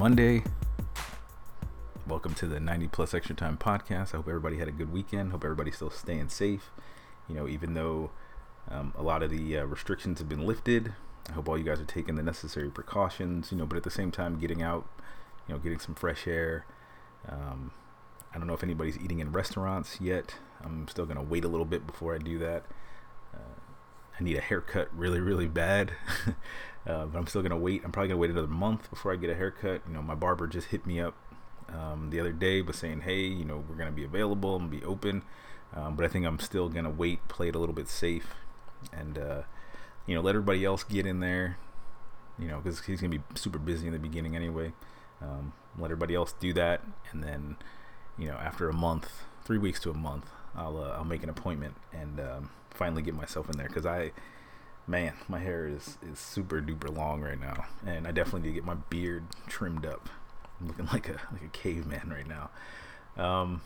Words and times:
Monday. 0.00 0.42
Welcome 2.08 2.32
to 2.36 2.46
the 2.46 2.58
90 2.58 2.88
plus 2.88 3.12
extra 3.12 3.36
time 3.36 3.58
podcast. 3.58 4.14
I 4.14 4.16
hope 4.16 4.28
everybody 4.28 4.56
had 4.56 4.66
a 4.66 4.72
good 4.72 4.90
weekend. 4.90 5.30
Hope 5.30 5.44
everybody's 5.44 5.76
still 5.76 5.90
staying 5.90 6.30
safe. 6.30 6.70
You 7.28 7.34
know, 7.34 7.46
even 7.46 7.74
though 7.74 8.10
um, 8.70 8.94
a 8.96 9.02
lot 9.02 9.22
of 9.22 9.28
the 9.28 9.58
uh, 9.58 9.64
restrictions 9.64 10.18
have 10.18 10.26
been 10.26 10.46
lifted, 10.46 10.94
I 11.28 11.32
hope 11.32 11.50
all 11.50 11.58
you 11.58 11.64
guys 11.64 11.80
are 11.80 11.84
taking 11.84 12.14
the 12.14 12.22
necessary 12.22 12.70
precautions. 12.70 13.52
You 13.52 13.58
know, 13.58 13.66
but 13.66 13.76
at 13.76 13.82
the 13.82 13.90
same 13.90 14.10
time, 14.10 14.38
getting 14.38 14.62
out, 14.62 14.86
you 15.46 15.52
know, 15.52 15.60
getting 15.60 15.78
some 15.78 15.94
fresh 15.94 16.26
air. 16.26 16.64
Um, 17.28 17.72
I 18.34 18.38
don't 18.38 18.46
know 18.46 18.54
if 18.54 18.62
anybody's 18.62 18.96
eating 18.96 19.18
in 19.18 19.32
restaurants 19.32 20.00
yet. 20.00 20.36
I'm 20.64 20.88
still 20.88 21.04
gonna 21.04 21.22
wait 21.22 21.44
a 21.44 21.48
little 21.48 21.66
bit 21.66 21.86
before 21.86 22.14
I 22.14 22.18
do 22.18 22.38
that. 22.38 22.64
Uh, 23.34 23.60
I 24.18 24.24
need 24.24 24.38
a 24.38 24.40
haircut 24.40 24.88
really, 24.96 25.20
really 25.20 25.46
bad. 25.46 25.92
uh, 26.86 27.06
but 27.06 27.18
I'm 27.18 27.26
still 27.26 27.42
gonna 27.42 27.56
wait. 27.56 27.82
I'm 27.84 27.92
probably 27.92 28.08
gonna 28.08 28.20
wait 28.20 28.30
another 28.30 28.46
month 28.46 28.88
before 28.90 29.12
I 29.12 29.16
get 29.16 29.30
a 29.30 29.34
haircut. 29.34 29.82
You 29.86 29.94
know, 29.94 30.02
my 30.02 30.14
barber 30.14 30.46
just 30.46 30.68
hit 30.68 30.86
me 30.86 31.00
up 31.00 31.14
um, 31.68 32.10
the 32.10 32.20
other 32.20 32.32
day, 32.32 32.62
was 32.62 32.76
saying, 32.76 33.02
"Hey, 33.02 33.20
you 33.20 33.44
know, 33.44 33.64
we're 33.68 33.76
gonna 33.76 33.90
be 33.92 34.04
available 34.04 34.56
and 34.56 34.70
be 34.70 34.82
open." 34.84 35.22
Um, 35.74 35.94
but 35.94 36.04
I 36.04 36.08
think 36.08 36.26
I'm 36.26 36.38
still 36.40 36.68
gonna 36.68 36.90
wait, 36.90 37.26
play 37.28 37.48
it 37.48 37.54
a 37.54 37.58
little 37.58 37.74
bit 37.74 37.88
safe, 37.88 38.34
and 38.92 39.18
uh, 39.18 39.42
you 40.06 40.14
know, 40.14 40.20
let 40.20 40.30
everybody 40.30 40.64
else 40.64 40.82
get 40.84 41.06
in 41.06 41.20
there. 41.20 41.58
You 42.38 42.48
know, 42.48 42.60
because 42.60 42.80
he's 42.84 43.00
gonna 43.00 43.10
be 43.18 43.22
super 43.34 43.58
busy 43.58 43.86
in 43.86 43.92
the 43.92 43.98
beginning 43.98 44.34
anyway. 44.34 44.72
Um, 45.20 45.52
let 45.78 45.86
everybody 45.86 46.14
else 46.14 46.32
do 46.32 46.52
that, 46.54 46.82
and 47.12 47.22
then, 47.22 47.56
you 48.18 48.26
know, 48.26 48.34
after 48.36 48.68
a 48.68 48.72
month, 48.72 49.24
three 49.44 49.58
weeks 49.58 49.78
to 49.80 49.90
a 49.90 49.94
month, 49.94 50.30
I'll 50.54 50.78
uh, 50.78 50.96
I'll 50.96 51.04
make 51.04 51.22
an 51.22 51.28
appointment 51.28 51.74
and 51.92 52.18
um, 52.20 52.50
finally 52.70 53.02
get 53.02 53.14
myself 53.14 53.50
in 53.50 53.58
there 53.58 53.68
because 53.68 53.86
I 53.86 54.12
man, 54.90 55.14
my 55.28 55.38
hair 55.38 55.66
is, 55.66 55.96
is 56.02 56.18
super 56.18 56.60
duper 56.60 56.94
long 56.94 57.20
right 57.22 57.40
now, 57.40 57.66
and 57.86 58.06
I 58.06 58.10
definitely 58.10 58.42
need 58.42 58.48
to 58.48 58.54
get 58.54 58.64
my 58.64 58.74
beard 58.74 59.24
trimmed 59.46 59.86
up. 59.86 60.08
I'm 60.60 60.66
looking 60.66 60.86
like 60.86 61.08
a 61.08 61.16
like 61.32 61.42
a 61.42 61.48
caveman 61.52 62.10
right 62.10 62.26
now. 62.26 62.50
Um, 63.16 63.62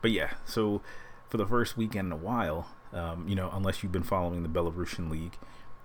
but 0.00 0.10
yeah, 0.10 0.32
so 0.44 0.80
for 1.28 1.36
the 1.36 1.46
first 1.46 1.76
weekend 1.76 2.06
in 2.06 2.12
a 2.12 2.16
while, 2.16 2.68
um, 2.92 3.28
you 3.28 3.34
know, 3.34 3.50
unless 3.52 3.82
you've 3.82 3.92
been 3.92 4.02
following 4.02 4.42
the 4.42 4.48
Belarusian 4.48 5.10
league, 5.10 5.36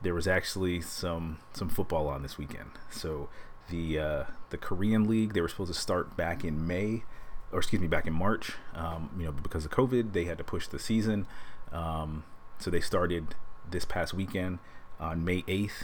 there 0.01 0.13
was 0.13 0.27
actually 0.27 0.81
some 0.81 1.39
some 1.53 1.69
football 1.69 2.07
on 2.07 2.23
this 2.23 2.37
weekend. 2.37 2.71
So 2.89 3.29
the 3.69 3.99
uh, 3.99 4.23
the 4.49 4.57
Korean 4.57 5.07
league 5.07 5.33
they 5.33 5.41
were 5.41 5.49
supposed 5.49 5.73
to 5.73 5.79
start 5.79 6.15
back 6.15 6.43
in 6.43 6.65
May, 6.65 7.03
or 7.51 7.59
excuse 7.59 7.81
me, 7.81 7.87
back 7.87 8.07
in 8.07 8.13
March. 8.13 8.53
Um, 8.73 9.09
you 9.17 9.25
know, 9.25 9.31
because 9.31 9.65
of 9.65 9.71
COVID, 9.71 10.13
they 10.13 10.25
had 10.25 10.37
to 10.37 10.43
push 10.43 10.67
the 10.67 10.79
season. 10.79 11.27
Um, 11.71 12.23
so 12.59 12.71
they 12.71 12.79
started 12.79 13.35
this 13.69 13.85
past 13.85 14.13
weekend 14.13 14.59
on 14.99 15.23
May 15.23 15.43
8th, 15.43 15.83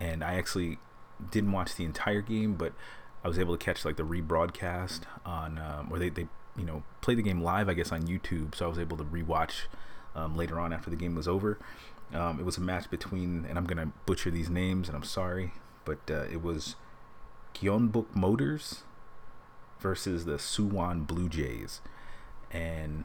and 0.00 0.22
I 0.22 0.34
actually 0.34 0.78
didn't 1.30 1.52
watch 1.52 1.76
the 1.76 1.84
entire 1.84 2.20
game, 2.20 2.54
but 2.54 2.72
I 3.24 3.28
was 3.28 3.38
able 3.38 3.56
to 3.56 3.64
catch 3.64 3.84
like 3.84 3.96
the 3.96 4.02
rebroadcast 4.02 5.02
on, 5.24 5.58
um, 5.58 5.88
or 5.90 5.98
they, 5.98 6.08
they 6.08 6.26
you 6.56 6.64
know 6.64 6.82
play 7.00 7.14
the 7.14 7.22
game 7.22 7.40
live, 7.40 7.68
I 7.68 7.74
guess, 7.74 7.92
on 7.92 8.02
YouTube. 8.02 8.54
So 8.54 8.66
I 8.66 8.68
was 8.68 8.78
able 8.78 8.96
to 8.96 9.04
rewatch 9.04 9.66
um, 10.14 10.36
later 10.36 10.58
on 10.58 10.72
after 10.72 10.90
the 10.90 10.96
game 10.96 11.14
was 11.14 11.28
over. 11.28 11.58
Um, 12.12 12.38
it 12.38 12.44
was 12.44 12.58
a 12.58 12.60
match 12.60 12.90
between, 12.90 13.46
and 13.48 13.56
I'm 13.56 13.64
gonna 13.64 13.92
butcher 14.06 14.30
these 14.30 14.50
names, 14.50 14.88
and 14.88 14.96
I'm 14.96 15.04
sorry, 15.04 15.52
but 15.84 15.98
uh, 16.10 16.24
it 16.30 16.42
was 16.42 16.76
Gyeongbuk 17.54 18.14
Motors 18.14 18.82
versus 19.80 20.24
the 20.24 20.34
Suwon 20.34 21.06
Blue 21.06 21.28
Jays, 21.28 21.80
and 22.50 23.04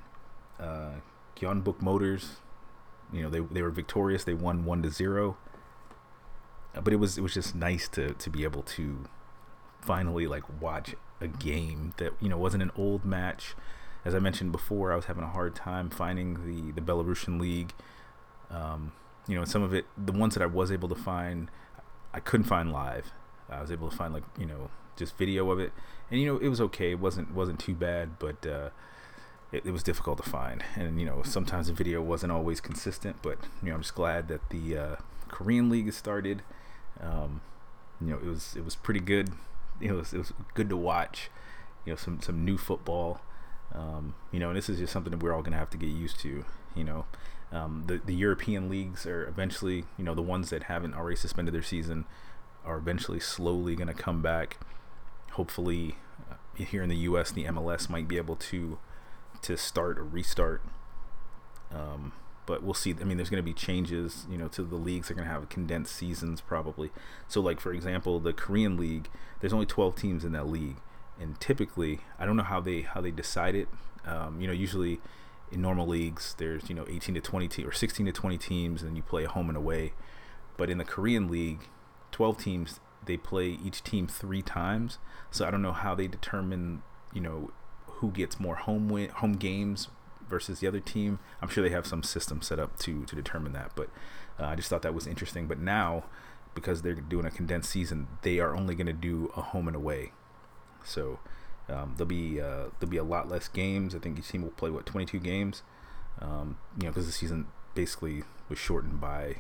uh, 0.60 0.96
Gyeongbuk 1.38 1.82
Motors, 1.82 2.38
you 3.12 3.22
know, 3.22 3.30
they 3.30 3.40
they 3.40 3.62
were 3.62 3.72
victorious. 3.72 4.24
They 4.24 4.34
won 4.34 4.66
one 4.66 4.82
to 4.84 4.90
zero 4.90 5.38
but 6.84 6.94
it 6.94 6.98
was 6.98 7.18
it 7.18 7.22
was 7.22 7.34
just 7.34 7.56
nice 7.56 7.88
to 7.90 8.14
to 8.14 8.30
be 8.30 8.44
able 8.44 8.64
to 8.64 9.08
finally 9.82 10.28
like 10.28 10.44
watch 10.62 10.96
a 11.22 11.28
game 11.28 11.94
that 11.98 12.14
you 12.20 12.30
know 12.30 12.38
wasn't 12.38 12.64
an 12.64 12.72
old 12.76 13.06
match. 13.06 13.56
As 14.06 14.16
I 14.16 14.20
mentioned 14.20 14.52
before, 14.52 14.94
I 14.94 14.96
was 14.96 15.06
having 15.06 15.24
a 15.24 15.30
hard 15.30 15.56
time 15.56 15.90
finding 15.90 16.46
the 16.46 16.72
the 16.72 16.82
Belarusian 16.82 17.40
league. 17.40 17.74
Um, 18.50 18.94
you 19.28 19.36
know, 19.36 19.44
some 19.44 19.62
of 19.62 19.74
it, 19.74 19.86
the 19.98 20.14
ones 20.14 20.34
that 20.36 20.44
I 20.44 20.46
was 20.46 20.72
able 20.72 20.88
to 20.88 20.96
find, 20.96 21.52
I 22.14 22.22
couldn't 22.22 22.46
find 22.46 22.72
live. 22.72 23.12
I 23.50 23.60
was 23.62 23.72
able 23.72 23.90
to 23.90 23.96
find 23.96 24.14
like 24.14 24.24
you 24.38 24.46
know 24.46 24.70
just 24.96 25.18
video 25.18 25.50
of 25.52 25.60
it, 25.60 25.72
and 26.10 26.22
you 26.22 26.28
know 26.28 26.38
it 26.38 26.48
was 26.48 26.62
okay. 26.62 26.92
It 26.92 27.00
wasn't 27.00 27.34
wasn't 27.34 27.60
too 27.60 27.76
bad, 27.76 28.20
but 28.20 28.46
uh, 28.46 28.70
it, 29.52 29.66
it 29.66 29.72
was 29.72 29.84
difficult 29.84 30.24
to 30.24 30.30
find. 30.30 30.64
And 30.76 31.00
you 31.00 31.06
know 31.06 31.22
sometimes 31.24 31.68
the 31.68 31.74
video 31.74 32.02
wasn't 32.02 32.32
always 32.32 32.62
consistent, 32.62 33.18
but 33.22 33.38
you 33.62 33.70
know 33.70 33.76
I'm 33.76 33.82
just 33.82 33.96
glad 33.96 34.28
that 34.28 34.50
the 34.50 34.78
uh, 34.78 34.96
Korean 35.30 35.70
league 35.70 35.86
has 35.86 35.96
started. 35.96 36.42
Um, 37.00 37.42
you 38.02 38.08
know, 38.08 38.18
it 38.18 38.26
was 38.26 38.56
it 38.56 38.66
was 38.66 38.76
pretty 38.76 39.00
good. 39.00 39.30
It 39.82 39.92
was, 39.92 40.14
it 40.14 40.18
was 40.18 40.34
good 40.54 40.70
to 40.70 40.78
watch. 40.78 41.30
You 41.86 41.94
know, 41.94 41.98
some 41.98 42.22
some 42.22 42.44
new 42.44 42.58
football. 42.58 43.22
Um, 43.74 44.16
you 44.32 44.40
know, 44.40 44.50
and 44.50 44.58
this 44.58 44.70
is 44.70 44.80
just 44.80 44.94
something 44.94 45.12
that 45.12 45.22
we're 45.22 45.34
all 45.34 45.42
gonna 45.42 45.58
have 45.58 45.70
to 45.72 45.78
get 45.78 45.88
used 45.88 46.20
to. 46.22 46.46
You 46.76 46.84
know, 46.84 47.06
um, 47.52 47.84
the 47.88 48.00
the 48.04 48.16
European 48.16 48.70
leagues 48.70 49.06
are 49.06 49.26
eventually, 49.28 49.86
you 49.98 50.04
know, 50.04 50.16
the 50.16 50.22
ones 50.22 50.50
that 50.50 50.64
haven't 50.64 50.94
already 50.94 51.16
suspended 51.16 51.54
their 51.54 51.62
season 51.64 52.06
are 52.66 52.78
eventually 52.78 53.20
slowly 53.20 53.76
gonna 53.76 53.94
come 53.94 54.22
back. 54.22 54.58
Hopefully, 55.32 55.98
uh, 56.30 56.36
here 56.56 56.84
in 56.84 56.90
the 56.90 56.98
U.S., 56.98 57.32
the 57.32 57.46
MLS 57.46 57.90
might 57.90 58.08
be 58.08 58.18
able 58.18 58.36
to 58.36 58.80
to 59.44 59.58
start 59.58 59.98
or 59.98 60.04
restart. 60.04 60.62
Um, 61.74 62.14
but 62.46 62.64
we'll 62.64 62.74
see. 62.74 62.96
I 63.00 63.04
mean, 63.04 63.18
there's 63.18 63.30
going 63.30 63.44
to 63.44 63.46
be 63.46 63.54
changes, 63.54 64.26
you 64.30 64.38
know, 64.38 64.48
to 64.50 64.64
the 64.64 64.78
leagues. 64.78 65.08
They're 65.08 65.16
going 65.16 65.28
to 65.28 65.34
have 65.34 65.50
condensed 65.50 65.96
seasons 65.96 66.42
probably. 66.42 66.92
So, 67.28 67.42
like 67.42 67.60
for 67.60 67.74
example, 67.74 68.20
the 68.20 68.34
Korean 68.34 68.78
league, 68.78 69.10
there's 69.42 69.54
only 69.54 69.66
12 69.66 69.96
teams 69.96 70.24
in 70.24 70.32
that 70.32 70.48
league, 70.48 70.78
and 71.20 71.40
typically, 71.40 72.00
I 72.18 72.26
don't 72.26 72.38
know 72.38 72.44
how 72.44 72.62
they 72.62 72.82
how 72.82 73.02
they 73.02 73.12
decide 73.12 73.54
it. 73.56 73.68
Um, 74.06 74.40
you 74.40 74.48
know, 74.48 74.54
usually 74.54 75.02
in 75.52 75.62
normal 75.62 75.86
leagues, 75.86 76.36
there's 76.38 76.70
you 76.70 76.76
know 76.76 76.86
18 76.90 77.16
to 77.16 77.22
20 77.22 77.48
te- 77.50 77.66
or 77.66 77.72
16 77.72 78.06
to 78.06 78.12
20 78.12 78.38
teams, 78.38 78.82
and 78.82 78.96
you 78.96 79.04
play 79.04 79.26
home 79.26 79.50
and 79.50 79.58
away. 79.58 79.94
But 80.56 80.70
in 80.70 80.78
the 80.78 80.86
Korean 80.86 81.30
league, 81.30 81.68
12 82.12 82.38
teams, 82.38 82.80
they 83.06 83.18
play 83.18 83.58
each 83.64 83.84
team 83.84 84.08
three 84.08 84.42
times. 84.42 85.00
So 85.30 85.46
I 85.46 85.52
don't 85.52 85.62
know 85.62 85.74
how 85.74 85.94
they 85.94 86.08
determine, 86.08 86.82
you 87.14 87.22
know, 87.22 87.52
who 87.98 88.12
gets 88.12 88.40
more 88.40 88.56
home 88.56 88.90
win 88.90 89.10
home 89.10 89.34
games 89.34 89.88
versus 90.28 90.60
the 90.60 90.68
other 90.68 90.80
team. 90.80 91.20
I'm 91.42 91.50
sure 91.50 91.64
they 91.64 91.74
have 91.74 91.88
some 91.88 92.04
system 92.04 92.42
set 92.42 92.60
up 92.60 92.78
to 92.80 93.06
to 93.06 93.16
determine 93.16 93.54
that, 93.54 93.72
but 93.76 93.90
uh, 94.40 94.46
I 94.46 94.56
just 94.56 94.70
thought 94.70 94.82
that 94.84 94.94
was 94.94 95.08
interesting. 95.08 95.48
But 95.48 95.60
now, 95.60 96.04
because 96.54 96.82
they're 96.82 96.96
doing 96.96 97.26
a 97.26 97.32
condensed 97.32 97.70
season, 97.70 98.08
they 98.22 98.40
are 98.40 98.56
only 98.56 98.76
going 98.76 98.88
to 98.88 98.94
do 98.94 99.32
a 99.36 99.42
home 99.42 99.68
and 99.68 99.76
away. 99.76 100.12
So 100.84 101.20
um, 101.70 101.96
there'll 101.98 102.08
be 102.08 102.40
uh, 102.40 102.70
there'll 102.80 102.90
be 102.90 102.98
a 102.98 103.04
lot 103.04 103.30
less 103.30 103.48
games. 103.48 103.96
I 103.96 104.00
think 104.00 104.20
each 104.20 104.30
team 104.30 104.44
will 104.44 104.52
play 104.52 104.70
what 104.70 104.86
22 104.86 105.20
games. 105.20 105.64
Um, 106.20 106.58
you 106.78 106.84
know, 106.84 106.90
because 106.90 107.06
the 107.06 107.12
season 107.12 107.48
basically 107.76 108.24
was 108.50 108.58
shortened 108.58 109.00
by 109.00 109.38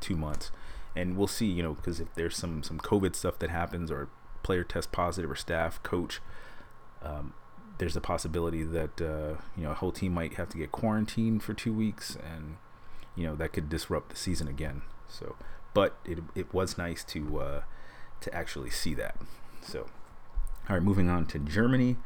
two 0.00 0.16
months, 0.16 0.50
and 0.96 1.16
we'll 1.16 1.26
see. 1.26 1.46
You 1.46 1.62
know, 1.62 1.74
because 1.74 2.00
if 2.00 2.14
there's 2.14 2.36
some 2.36 2.62
some 2.62 2.78
COVID 2.78 3.14
stuff 3.14 3.38
that 3.38 3.50
happens 3.50 3.90
or 3.90 4.08
player 4.42 4.64
test 4.64 4.90
positive 4.90 5.30
or 5.30 5.36
staff 5.36 5.82
coach 5.82 6.20
um, 7.02 7.34
there's 7.80 7.96
a 7.96 8.00
possibility 8.00 8.62
that 8.62 9.00
uh, 9.00 9.40
you 9.56 9.64
know 9.64 9.70
a 9.70 9.74
whole 9.74 9.90
team 9.90 10.12
might 10.12 10.34
have 10.34 10.50
to 10.50 10.58
get 10.58 10.70
quarantined 10.70 11.42
for 11.42 11.54
two 11.54 11.72
weeks, 11.72 12.14
and 12.14 12.56
you 13.16 13.26
know 13.26 13.34
that 13.34 13.54
could 13.54 13.70
disrupt 13.70 14.10
the 14.10 14.16
season 14.16 14.46
again. 14.46 14.82
So, 15.08 15.34
but 15.72 15.96
it 16.04 16.18
it 16.34 16.52
was 16.52 16.76
nice 16.76 17.02
to 17.04 17.40
uh, 17.40 17.62
to 18.20 18.34
actually 18.34 18.68
see 18.68 18.92
that. 18.94 19.16
So, 19.62 19.86
all 20.68 20.76
right, 20.76 20.82
moving 20.82 21.08
on 21.08 21.24
to 21.28 21.38
Germany. 21.38 21.96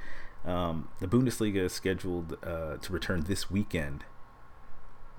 Um, 0.45 0.91
the 1.01 1.09
Bundesliga 1.09 1.57
is 1.57 1.73
scheduled 1.73 2.37
uh, 2.45 2.77
to 2.77 2.93
return 2.93 3.25
this 3.25 3.51
weekend. 3.51 4.05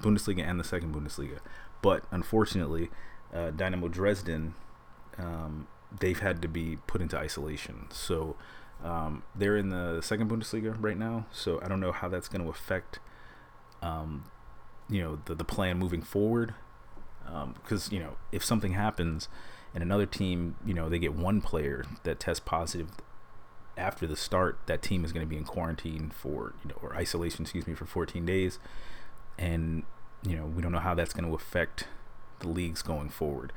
Bundesliga 0.02 0.48
and 0.48 0.58
the 0.58 0.64
second 0.64 0.96
Bundesliga, 0.96 1.40
but 1.82 2.06
unfortunately, 2.12 2.90
uh, 3.34 3.52
Dynamo 3.52 3.90
Dresden 3.90 4.54
um, 5.18 5.68
they've 6.00 6.20
had 6.20 6.42
to 6.42 6.48
be 6.48 6.78
put 6.88 7.02
into 7.02 7.18
isolation. 7.18 7.88
So 7.92 8.36
um, 8.86 9.24
they're 9.36 9.58
in 9.58 9.70
the 9.70 10.00
second 10.02 10.30
Bundesliga 10.30 10.76
right 10.80 10.98
now, 10.98 11.26
so 11.32 11.60
I 11.64 11.68
don't 11.68 11.80
know 11.80 11.92
how 11.92 12.08
that's 12.08 12.28
going 12.28 12.44
to 12.44 12.50
affect, 12.50 13.00
um, 13.82 14.26
you 14.88 15.02
know, 15.02 15.20
the 15.26 15.34
the 15.34 15.44
plan 15.44 15.80
moving 15.80 16.04
forward. 16.04 16.54
Because 17.26 17.88
um, 17.88 17.94
you 17.94 18.00
know, 18.00 18.18
if 18.32 18.46
something 18.46 18.74
happens 18.74 19.28
and 19.74 19.82
another 19.82 20.06
team, 20.06 20.56
you 20.64 20.76
know, 20.76 20.88
they 20.88 21.00
get 21.00 21.16
one 21.16 21.42
player 21.42 21.84
that 22.04 22.20
tests 22.20 22.44
positive 22.46 22.90
after 23.76 24.06
the 24.06 24.16
start, 24.16 24.60
that 24.68 24.84
team 24.84 25.04
is 25.04 25.12
going 25.12 25.26
to 25.26 25.30
be 25.30 25.36
in 25.36 25.46
quarantine 25.46 26.12
for 26.12 26.54
you 26.64 26.70
know 26.70 26.78
or 26.80 26.96
isolation, 26.96 27.42
excuse 27.42 27.66
me, 27.66 27.74
for 27.74 27.86
14 27.88 28.24
days, 28.24 28.60
and 29.40 29.82
you 30.22 30.36
know 30.38 30.46
we 30.46 30.62
don't 30.62 30.72
know 30.72 30.80
how 30.80 30.94
that's 30.94 31.14
going 31.14 31.28
to 31.28 31.34
affect 31.34 31.88
the 32.40 32.48
leagues 32.48 32.84
going 32.84 33.10
forward 33.10 33.52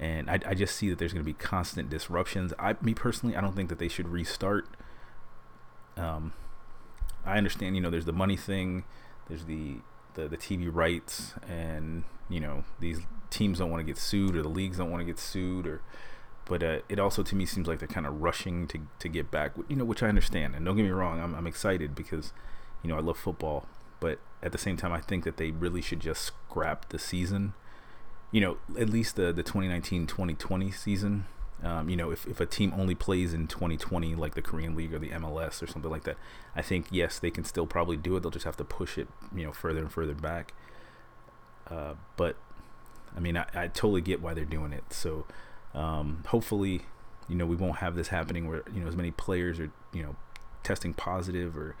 and 0.00 0.30
I, 0.30 0.38
I 0.46 0.54
just 0.54 0.76
see 0.76 0.88
that 0.90 0.98
there's 0.98 1.12
going 1.12 1.24
to 1.24 1.26
be 1.26 1.34
constant 1.34 1.90
disruptions. 1.90 2.52
I, 2.58 2.76
me 2.80 2.94
personally, 2.94 3.36
I 3.36 3.40
don't 3.40 3.56
think 3.56 3.68
that 3.68 3.78
they 3.78 3.88
should 3.88 4.08
restart. 4.08 4.68
Um, 5.96 6.32
I 7.24 7.36
understand, 7.36 7.74
you 7.74 7.82
know, 7.82 7.90
there's 7.90 8.04
the 8.04 8.12
money 8.12 8.36
thing, 8.36 8.84
there's 9.28 9.44
the 9.44 9.78
the, 10.14 10.28
the 10.28 10.36
TV 10.36 10.68
rights, 10.72 11.34
and 11.48 12.04
you 12.28 12.40
know 12.40 12.64
these 12.80 13.00
teams 13.30 13.58
don't 13.58 13.70
want 13.70 13.80
to 13.80 13.84
get 13.84 13.98
sued 13.98 14.34
or 14.36 14.42
the 14.42 14.48
leagues 14.48 14.78
don't 14.78 14.90
want 14.90 15.00
to 15.00 15.04
get 15.04 15.18
sued, 15.18 15.66
or 15.66 15.80
but 16.44 16.62
uh, 16.62 16.78
it 16.88 16.98
also 16.98 17.22
to 17.22 17.36
me 17.36 17.46
seems 17.46 17.68
like 17.68 17.78
they're 17.78 17.88
kind 17.88 18.06
of 18.06 18.20
rushing 18.20 18.66
to 18.68 18.80
to 18.98 19.08
get 19.08 19.30
back. 19.30 19.52
You 19.68 19.76
know, 19.76 19.84
which 19.84 20.02
I 20.02 20.08
understand, 20.08 20.54
and 20.54 20.64
don't 20.64 20.76
get 20.76 20.82
me 20.84 20.90
wrong, 20.90 21.20
I'm 21.20 21.34
I'm 21.34 21.46
excited 21.46 21.94
because 21.94 22.32
you 22.82 22.88
know 22.90 22.96
I 22.96 23.00
love 23.00 23.18
football, 23.18 23.66
but 24.00 24.18
at 24.42 24.52
the 24.52 24.58
same 24.58 24.76
time, 24.76 24.92
I 24.92 25.00
think 25.00 25.24
that 25.24 25.36
they 25.36 25.50
really 25.50 25.82
should 25.82 26.00
just 26.00 26.22
scrap 26.22 26.88
the 26.88 26.98
season. 26.98 27.54
You 28.30 28.40
know, 28.40 28.56
at 28.78 28.90
least 28.90 29.16
the 29.16 29.32
the 29.32 29.44
2019-2020 29.44 30.74
season. 30.74 31.26
Um, 31.60 31.88
you 31.88 31.96
know, 31.96 32.12
if, 32.12 32.24
if 32.28 32.40
a 32.40 32.46
team 32.46 32.72
only 32.76 32.94
plays 32.94 33.34
in 33.34 33.48
2020, 33.48 34.14
like 34.14 34.36
the 34.36 34.42
Korean 34.42 34.76
League 34.76 34.94
or 34.94 35.00
the 35.00 35.08
MLS 35.08 35.60
or 35.60 35.66
something 35.66 35.90
like 35.90 36.04
that, 36.04 36.16
I 36.54 36.62
think 36.62 36.86
yes, 36.92 37.18
they 37.18 37.32
can 37.32 37.42
still 37.42 37.66
probably 37.66 37.96
do 37.96 38.16
it. 38.16 38.20
They'll 38.20 38.30
just 38.30 38.44
have 38.44 38.56
to 38.58 38.64
push 38.64 38.96
it, 38.96 39.08
you 39.34 39.44
know, 39.44 39.52
further 39.52 39.80
and 39.80 39.90
further 39.90 40.14
back. 40.14 40.54
Uh, 41.68 41.94
but 42.16 42.36
I 43.16 43.20
mean, 43.20 43.36
I, 43.36 43.46
I 43.54 43.66
totally 43.66 44.00
get 44.00 44.22
why 44.22 44.34
they're 44.34 44.44
doing 44.44 44.72
it. 44.72 44.92
So 44.92 45.26
um, 45.74 46.24
hopefully, 46.28 46.82
you 47.28 47.34
know, 47.34 47.46
we 47.46 47.56
won't 47.56 47.78
have 47.78 47.94
this 47.94 48.08
happening 48.08 48.48
where 48.48 48.62
you 48.72 48.80
know 48.80 48.86
as 48.86 48.96
many 48.96 49.10
players 49.10 49.58
are 49.60 49.70
you 49.92 50.02
know 50.02 50.16
testing 50.62 50.94
positive 50.94 51.56
or 51.56 51.76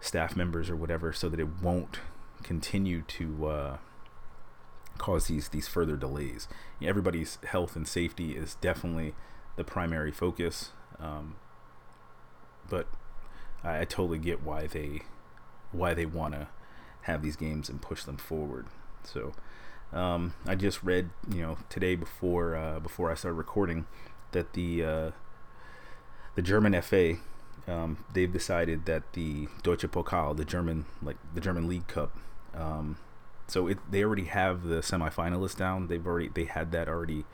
staff 0.00 0.36
members 0.36 0.70
or 0.70 0.76
whatever, 0.76 1.12
so 1.12 1.28
that 1.28 1.40
it 1.40 1.60
won't 1.62 1.98
continue 2.42 3.02
to 3.02 3.46
uh, 3.46 3.76
cause 5.00 5.26
these 5.26 5.48
these 5.48 5.66
further 5.66 5.96
delays. 5.96 6.46
You 6.78 6.86
know, 6.86 6.90
everybody's 6.90 7.38
health 7.44 7.74
and 7.74 7.88
safety 7.88 8.36
is 8.36 8.56
definitely 8.56 9.14
the 9.56 9.64
primary 9.64 10.12
focus, 10.12 10.70
um, 10.98 11.36
but 12.68 12.86
I, 13.64 13.80
I 13.80 13.84
totally 13.84 14.18
get 14.18 14.42
why 14.42 14.66
they 14.66 15.02
why 15.72 15.94
they 15.94 16.06
want 16.06 16.34
to 16.34 16.48
have 17.02 17.22
these 17.22 17.36
games 17.36 17.68
and 17.68 17.80
push 17.80 18.04
them 18.04 18.18
forward. 18.18 18.66
So 19.02 19.32
um, 19.92 20.34
I 20.46 20.54
just 20.54 20.82
read, 20.82 21.10
you 21.32 21.40
know, 21.40 21.58
today 21.70 21.96
before 21.96 22.54
uh, 22.54 22.78
before 22.78 23.10
I 23.10 23.14
started 23.14 23.36
recording 23.36 23.86
that 24.32 24.52
the 24.52 24.84
uh, 24.84 25.10
the 26.34 26.42
German 26.42 26.80
FA 26.82 27.16
um, 27.66 28.04
they've 28.12 28.32
decided 28.32 28.86
that 28.86 29.12
the 29.12 29.48
Deutsche 29.62 29.86
Pokal, 29.90 30.36
the 30.36 30.44
German 30.44 30.84
like 31.02 31.16
the 31.34 31.40
German 31.40 31.68
League 31.68 31.86
Cup, 31.86 32.16
um, 32.54 32.98
so 33.50 33.66
it 33.66 33.78
they 33.90 34.04
already 34.04 34.24
have 34.24 34.64
the 34.64 34.76
semifinalists 34.76 35.56
down. 35.56 35.88
They've 35.88 36.06
already 36.06 36.28
they 36.28 36.44
had 36.44 36.72
that 36.72 36.88
already, 36.88 37.24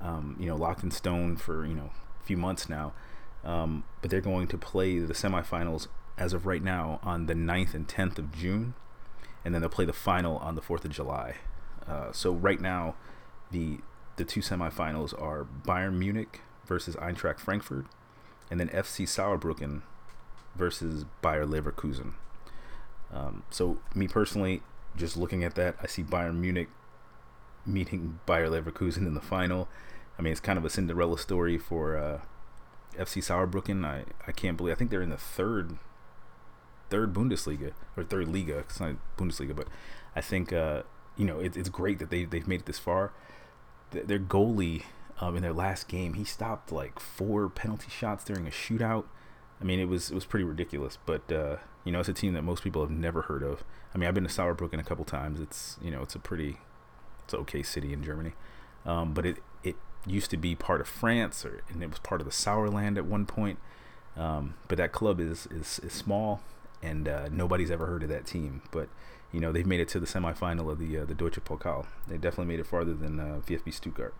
um, 0.00 0.36
you 0.38 0.46
know, 0.46 0.56
locked 0.56 0.82
in 0.82 0.90
stone 0.90 1.36
for 1.36 1.64
you 1.66 1.74
know 1.74 1.90
a 2.20 2.24
few 2.24 2.36
months 2.36 2.68
now. 2.68 2.92
Um, 3.44 3.84
but 4.00 4.10
they're 4.10 4.20
going 4.20 4.46
to 4.48 4.58
play 4.58 4.98
the 4.98 5.14
semifinals 5.14 5.88
as 6.16 6.32
of 6.32 6.46
right 6.46 6.62
now 6.62 7.00
on 7.02 7.26
the 7.26 7.34
9th 7.34 7.74
and 7.74 7.88
10th 7.88 8.18
of 8.18 8.30
June, 8.30 8.74
and 9.44 9.52
then 9.52 9.62
they'll 9.62 9.70
play 9.70 9.84
the 9.84 9.92
final 9.92 10.36
on 10.36 10.54
the 10.54 10.60
4th 10.60 10.84
of 10.84 10.92
July. 10.92 11.36
Uh, 11.88 12.12
so 12.12 12.32
right 12.32 12.60
now, 12.60 12.94
the 13.50 13.78
the 14.16 14.24
two 14.24 14.40
semifinals 14.40 15.20
are 15.20 15.46
Bayern 15.66 15.94
Munich 15.94 16.40
versus 16.66 16.94
Eintracht 16.96 17.40
Frankfurt, 17.40 17.86
and 18.50 18.60
then 18.60 18.68
FC 18.68 19.06
Saarbrücken 19.06 19.82
versus 20.54 21.06
Bayer 21.22 21.46
Leverkusen. 21.46 22.12
Um, 23.12 23.42
so 23.50 23.78
me 23.94 24.06
personally, 24.06 24.62
just 24.96 25.16
looking 25.16 25.44
at 25.44 25.54
that, 25.54 25.76
I 25.82 25.86
see 25.86 26.02
Bayern 26.02 26.36
Munich 26.36 26.68
meeting 27.64 28.20
Bayer 28.26 28.48
Leverkusen 28.48 29.06
in 29.06 29.14
the 29.14 29.20
final. 29.20 29.68
I 30.18 30.22
mean, 30.22 30.32
it's 30.32 30.40
kind 30.40 30.58
of 30.58 30.64
a 30.64 30.70
Cinderella 30.70 31.18
story 31.18 31.58
for 31.58 31.96
uh, 31.96 32.20
FC 32.96 33.22
Saarbrücken. 33.22 33.84
I, 33.84 34.04
I 34.26 34.32
can't 34.32 34.56
believe 34.56 34.74
I 34.74 34.78
think 34.78 34.90
they're 34.90 35.02
in 35.02 35.10
the 35.10 35.16
third 35.16 35.78
third 36.90 37.14
Bundesliga 37.14 37.72
or 37.96 38.04
third 38.04 38.28
Liga. 38.28 38.58
It's 38.58 38.78
not 38.78 38.96
Bundesliga, 39.16 39.56
but 39.56 39.68
I 40.14 40.20
think 40.20 40.52
uh, 40.52 40.82
you 41.16 41.24
know, 41.24 41.40
it, 41.40 41.56
it's 41.56 41.68
great 41.68 41.98
that 41.98 42.10
they 42.10 42.24
they've 42.24 42.46
made 42.46 42.60
it 42.60 42.66
this 42.66 42.78
far. 42.78 43.12
Their 43.90 44.18
goalie 44.18 44.84
um, 45.20 45.36
in 45.36 45.42
their 45.42 45.52
last 45.52 45.88
game, 45.88 46.14
he 46.14 46.24
stopped 46.24 46.72
like 46.72 46.98
four 46.98 47.48
penalty 47.48 47.90
shots 47.90 48.24
during 48.24 48.46
a 48.46 48.50
shootout. 48.50 49.04
I 49.60 49.64
mean, 49.64 49.78
it 49.78 49.88
was 49.88 50.10
it 50.10 50.14
was 50.14 50.24
pretty 50.24 50.44
ridiculous. 50.44 50.98
But 51.04 51.30
uh, 51.30 51.56
you 51.84 51.92
know, 51.92 52.00
it's 52.00 52.08
a 52.08 52.14
team 52.14 52.34
that 52.34 52.42
most 52.42 52.62
people 52.62 52.82
have 52.82 52.90
never 52.90 53.22
heard 53.22 53.42
of. 53.42 53.64
I 53.94 53.98
mean, 53.98 54.08
I've 54.08 54.14
been 54.14 54.26
to 54.26 54.30
Saarbrücken 54.30 54.78
a 54.78 54.84
couple 54.84 55.04
times. 55.04 55.40
It's 55.40 55.78
you 55.82 55.90
know, 55.90 56.02
it's 56.02 56.14
a 56.14 56.18
pretty, 56.18 56.58
it's 57.24 57.34
okay 57.34 57.62
city 57.62 57.92
in 57.92 58.02
Germany. 58.02 58.32
Um, 58.84 59.12
but 59.14 59.26
it 59.26 59.38
it 59.62 59.76
used 60.06 60.30
to 60.30 60.36
be 60.36 60.54
part 60.54 60.80
of 60.80 60.88
France, 60.88 61.44
or 61.44 61.62
and 61.68 61.82
it 61.82 61.90
was 61.90 61.98
part 61.98 62.20
of 62.20 62.26
the 62.26 62.32
Saarland 62.32 62.96
at 62.96 63.06
one 63.06 63.26
point. 63.26 63.58
Um, 64.16 64.54
but 64.68 64.78
that 64.78 64.92
club 64.92 65.20
is 65.20 65.46
is, 65.50 65.80
is 65.82 65.92
small, 65.92 66.40
and 66.82 67.08
uh, 67.08 67.28
nobody's 67.30 67.70
ever 67.70 67.86
heard 67.86 68.02
of 68.02 68.08
that 68.08 68.26
team. 68.26 68.62
But 68.70 68.88
you 69.32 69.40
know 69.40 69.52
they've 69.52 69.66
made 69.66 69.80
it 69.80 69.88
to 69.88 70.00
the 70.00 70.06
semifinal 70.06 70.70
of 70.70 70.78
the 70.78 70.98
uh, 70.98 71.04
the 71.04 71.14
Deutsche 71.14 71.42
Pokal. 71.44 71.86
They 72.08 72.16
definitely 72.16 72.46
made 72.46 72.60
it 72.60 72.66
farther 72.66 72.94
than 72.94 73.18
uh, 73.18 73.40
VfB 73.46 73.72
Stuttgart. 73.72 74.14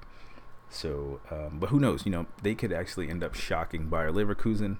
So, 0.68 1.20
um, 1.30 1.58
but 1.60 1.68
who 1.68 1.78
knows? 1.78 2.06
You 2.06 2.12
know, 2.12 2.26
they 2.42 2.54
could 2.54 2.72
actually 2.72 3.10
end 3.10 3.22
up 3.22 3.34
shocking 3.34 3.88
Bayer 3.88 4.10
Leverkusen. 4.10 4.78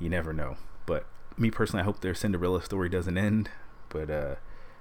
You 0.00 0.08
never 0.08 0.32
know. 0.32 0.56
But 0.84 1.06
me 1.36 1.50
personally, 1.50 1.82
I 1.82 1.84
hope 1.84 2.00
their 2.00 2.14
Cinderella 2.14 2.62
story 2.62 2.88
doesn't 2.88 3.18
end. 3.18 3.50
But 3.88 4.10
uh, 4.10 4.34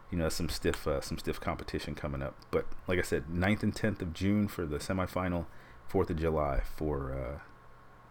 you 0.09 0.17
know, 0.17 0.29
some 0.29 0.49
stiff 0.49 0.87
uh, 0.87 1.01
some 1.01 1.17
stiff 1.17 1.39
competition 1.39 1.95
coming 1.95 2.21
up. 2.21 2.35
But 2.51 2.65
like 2.87 2.99
I 2.99 3.03
said, 3.03 3.25
9th 3.27 3.63
and 3.63 3.75
tenth 3.75 4.01
of 4.01 4.13
June 4.13 4.47
for 4.47 4.65
the 4.65 4.77
semifinal, 4.77 5.45
fourth 5.87 6.09
of 6.09 6.17
July 6.17 6.61
for 6.75 7.13
uh, 7.13 7.39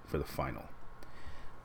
for 0.07 0.19
the 0.19 0.25
final. 0.25 0.65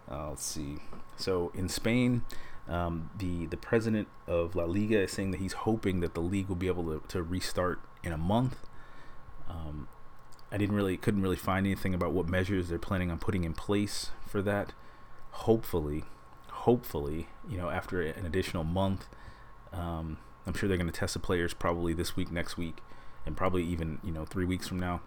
Uh, 0.10 0.30
let's 0.30 0.45
see. 0.45 0.77
So 1.18 1.51
in 1.56 1.69
Spain, 1.69 2.24
um, 2.68 3.10
the 3.18 3.45
the 3.48 3.57
president 3.57 4.07
of 4.27 4.56
La 4.56 4.66
Liga 4.66 5.00
is 5.00 5.12
saying 5.12 5.31
that 5.31 5.39
he's 5.39 5.54
hoping 5.54 6.01
that 6.01 6.13
the 6.13 6.22
league 6.22 6.48
will 6.48 6.56
be 6.56 6.68
able 6.68 6.83
to, 6.83 7.01
to 7.07 7.24
restart 7.24 7.80
in 8.04 8.12
a 8.12 8.18
month. 8.18 8.57
Um, 9.50 9.88
I 10.51 10.57
didn't 10.57 10.75
really 10.75 10.98
couldn't 10.98 11.22
really 11.22 11.36
find 11.36 11.66
anything 11.66 11.94
about 11.94 12.12
what 12.12 12.27
measures 12.27 12.69
they're 12.69 12.77
planning 12.77 13.10
on 13.10 13.18
putting 13.19 13.44
in 13.44 13.54
place 13.54 14.12
for 14.27 14.42
that. 14.44 14.74
Hopefully, 15.31 16.04
hopefully, 16.65 17.27
you 17.47 17.57
know, 17.57 17.69
after 17.69 18.01
an 18.01 18.25
additional 18.25 18.63
month, 18.63 19.06
um, 19.71 20.17
I'm 20.47 20.53
sure 20.53 20.67
they're 20.67 20.77
going 20.77 20.91
to 20.91 21.00
test 21.00 21.13
the 21.13 21.19
players 21.19 21.53
probably 21.53 21.94
this 21.94 22.15
week, 22.15 22.31
next 22.31 22.57
week, 22.57 22.79
and 23.25 23.38
probably 23.38 23.63
even 23.63 24.00
you 24.03 24.12
know 24.12 24.25
three 24.25 24.45
weeks 24.45 24.67
from 24.67 24.79
now. 24.79 25.01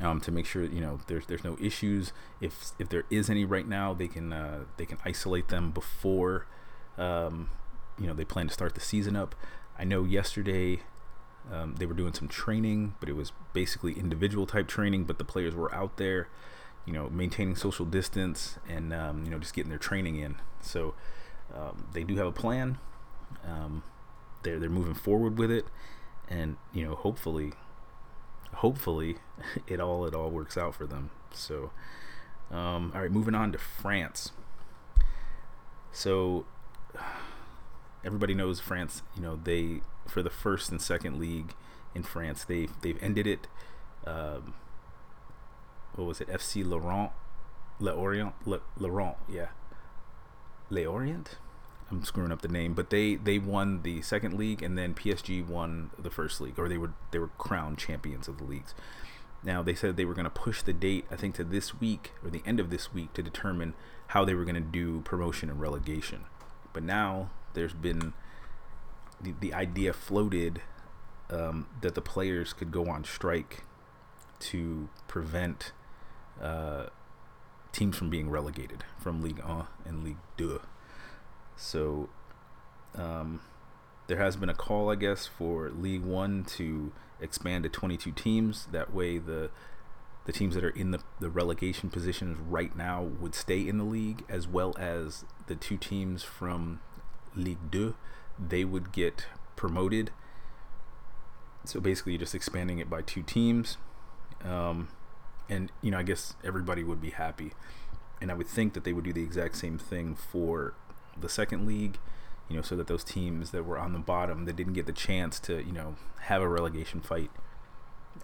Um, 0.00 0.20
to 0.22 0.32
make 0.32 0.44
sure 0.44 0.64
you 0.64 0.80
know 0.80 1.00
there's 1.06 1.26
there's 1.26 1.44
no 1.44 1.56
issues. 1.60 2.12
If 2.40 2.72
if 2.78 2.88
there 2.88 3.04
is 3.10 3.28
any 3.28 3.44
right 3.44 3.66
now, 3.66 3.94
they 3.94 4.08
can 4.08 4.32
uh, 4.32 4.64
they 4.76 4.86
can 4.86 4.98
isolate 5.04 5.48
them 5.48 5.70
before 5.70 6.46
um, 6.98 7.50
you 7.98 8.06
know 8.06 8.14
they 8.14 8.24
plan 8.24 8.48
to 8.48 8.54
start 8.54 8.74
the 8.74 8.80
season 8.80 9.16
up. 9.16 9.34
I 9.78 9.84
know 9.84 10.04
yesterday 10.04 10.80
um, 11.52 11.76
they 11.78 11.86
were 11.86 11.94
doing 11.94 12.12
some 12.14 12.28
training, 12.28 12.94
but 13.00 13.08
it 13.08 13.16
was 13.16 13.32
basically 13.52 13.92
individual 13.92 14.46
type 14.46 14.68
training. 14.68 15.04
But 15.04 15.18
the 15.18 15.24
players 15.24 15.54
were 15.54 15.72
out 15.74 15.96
there, 15.96 16.28
you 16.86 16.92
know, 16.92 17.08
maintaining 17.08 17.56
social 17.56 17.86
distance 17.86 18.58
and 18.68 18.92
um, 18.92 19.24
you 19.24 19.30
know 19.30 19.38
just 19.38 19.54
getting 19.54 19.70
their 19.70 19.78
training 19.78 20.16
in. 20.16 20.36
So 20.60 20.94
um, 21.54 21.86
they 21.92 22.04
do 22.04 22.16
have 22.16 22.26
a 22.26 22.32
plan. 22.32 22.78
Um, 23.46 23.82
they're 24.42 24.58
they're 24.58 24.70
moving 24.70 24.94
forward 24.94 25.38
with 25.38 25.50
it, 25.50 25.66
and 26.28 26.56
you 26.72 26.84
know 26.84 26.94
hopefully, 26.94 27.52
hopefully, 28.54 29.16
it 29.66 29.80
all 29.80 30.06
it 30.06 30.14
all 30.14 30.30
works 30.30 30.56
out 30.56 30.74
for 30.74 30.86
them. 30.86 31.10
So, 31.32 31.70
um, 32.50 32.92
all 32.94 33.00
right, 33.00 33.10
moving 33.10 33.34
on 33.34 33.52
to 33.52 33.58
France. 33.58 34.32
So 35.92 36.44
everybody 38.04 38.34
knows 38.34 38.60
France. 38.60 39.02
You 39.16 39.22
know 39.22 39.40
they 39.42 39.80
for 40.06 40.22
the 40.22 40.30
first 40.30 40.70
and 40.70 40.80
second 40.80 41.18
league 41.18 41.54
in 41.94 42.02
France. 42.02 42.44
They've 42.44 42.72
they've 42.82 43.02
ended 43.02 43.26
it. 43.26 43.46
Um, 44.06 44.54
what 45.94 46.06
was 46.06 46.20
it? 46.20 46.28
FC 46.28 46.66
Laurent, 46.66 47.10
Lorient, 47.78 48.34
Le, 48.46 48.60
Laurent, 48.78 49.16
yeah, 49.28 49.48
Lorient. 50.70 51.36
I'm 51.90 52.02
screwing 52.04 52.32
up 52.32 52.42
the 52.42 52.48
name, 52.48 52.74
but 52.74 52.90
they 52.90 53.14
they 53.14 53.38
won 53.38 53.82
the 53.82 54.02
second 54.02 54.36
league, 54.36 54.62
and 54.62 54.76
then 54.76 54.94
PSG 54.94 55.46
won 55.46 55.90
the 55.98 56.10
first 56.10 56.40
league, 56.40 56.58
or 56.58 56.68
they 56.68 56.78
were 56.78 56.92
they 57.10 57.18
were 57.18 57.30
crowned 57.38 57.78
champions 57.78 58.26
of 58.26 58.38
the 58.38 58.44
leagues. 58.44 58.74
Now 59.44 59.62
they 59.62 59.74
said 59.74 59.96
they 59.96 60.06
were 60.06 60.14
going 60.14 60.24
to 60.24 60.30
push 60.30 60.62
the 60.62 60.72
date, 60.72 61.04
I 61.10 61.16
think, 61.16 61.34
to 61.36 61.44
this 61.44 61.78
week 61.78 62.12
or 62.24 62.30
the 62.30 62.42
end 62.46 62.58
of 62.60 62.70
this 62.70 62.94
week 62.94 63.12
to 63.12 63.22
determine 63.22 63.74
how 64.08 64.24
they 64.24 64.34
were 64.34 64.44
going 64.44 64.54
to 64.54 64.60
do 64.60 65.02
promotion 65.02 65.50
and 65.50 65.60
relegation. 65.60 66.24
But 66.72 66.82
now 66.82 67.30
there's 67.52 67.74
been 67.74 68.14
the, 69.20 69.34
the 69.38 69.52
idea 69.52 69.92
floated 69.92 70.62
um, 71.30 71.66
that 71.82 71.94
the 71.94 72.00
players 72.00 72.52
could 72.52 72.70
go 72.70 72.86
on 72.86 73.04
strike 73.04 73.64
to 74.40 74.88
prevent 75.08 75.72
uh, 76.40 76.86
teams 77.72 77.96
from 77.96 78.10
being 78.10 78.30
relegated 78.30 78.84
from 78.98 79.20
League 79.20 79.42
1 79.42 79.66
and 79.84 80.04
League 80.04 80.18
2. 80.38 80.60
So 81.56 82.08
um, 82.94 83.40
there 84.06 84.18
has 84.18 84.36
been 84.36 84.48
a 84.48 84.54
call, 84.54 84.90
I 84.90 84.94
guess, 84.94 85.26
for 85.26 85.70
League 85.70 86.04
1 86.04 86.44
to 86.56 86.92
expand 87.20 87.64
to 87.64 87.70
22 87.70 88.12
teams. 88.12 88.66
That 88.66 88.92
way, 88.92 89.18
the 89.18 89.50
the 90.26 90.32
teams 90.32 90.54
that 90.54 90.64
are 90.64 90.70
in 90.70 90.90
the, 90.90 91.00
the 91.20 91.28
relegation 91.28 91.90
positions 91.90 92.38
right 92.38 92.74
now 92.74 93.02
would 93.02 93.34
stay 93.34 93.68
in 93.68 93.76
the 93.76 93.84
league, 93.84 94.24
as 94.26 94.48
well 94.48 94.74
as 94.78 95.26
the 95.48 95.54
two 95.54 95.76
teams 95.76 96.22
from 96.22 96.80
League 97.36 97.70
2 97.70 97.94
they 98.38 98.64
would 98.64 98.92
get 98.92 99.26
promoted. 99.56 100.10
So 101.64 101.80
basically, 101.80 102.18
just 102.18 102.34
expanding 102.34 102.78
it 102.78 102.90
by 102.90 103.02
two 103.02 103.22
teams. 103.22 103.78
Um, 104.42 104.88
and 105.48 105.70
you 105.82 105.90
know, 105.90 105.98
I 105.98 106.02
guess 106.02 106.34
everybody 106.44 106.84
would 106.84 107.00
be 107.00 107.10
happy, 107.10 107.52
and 108.20 108.30
I 108.30 108.34
would 108.34 108.48
think 108.48 108.74
that 108.74 108.84
they 108.84 108.92
would 108.92 109.04
do 109.04 109.12
the 109.12 109.22
exact 109.22 109.56
same 109.56 109.78
thing 109.78 110.14
for 110.14 110.74
the 111.18 111.28
second 111.28 111.66
league, 111.66 111.98
you 112.48 112.56
know, 112.56 112.62
so 112.62 112.76
that 112.76 112.86
those 112.86 113.04
teams 113.04 113.50
that 113.50 113.64
were 113.64 113.78
on 113.78 113.92
the 113.92 113.98
bottom 113.98 114.44
that 114.46 114.56
didn't 114.56 114.72
get 114.74 114.86
the 114.86 114.92
chance 114.92 115.38
to, 115.40 115.62
you 115.62 115.72
know, 115.72 115.96
have 116.22 116.42
a 116.42 116.48
relegation 116.48 117.00
fight, 117.00 117.30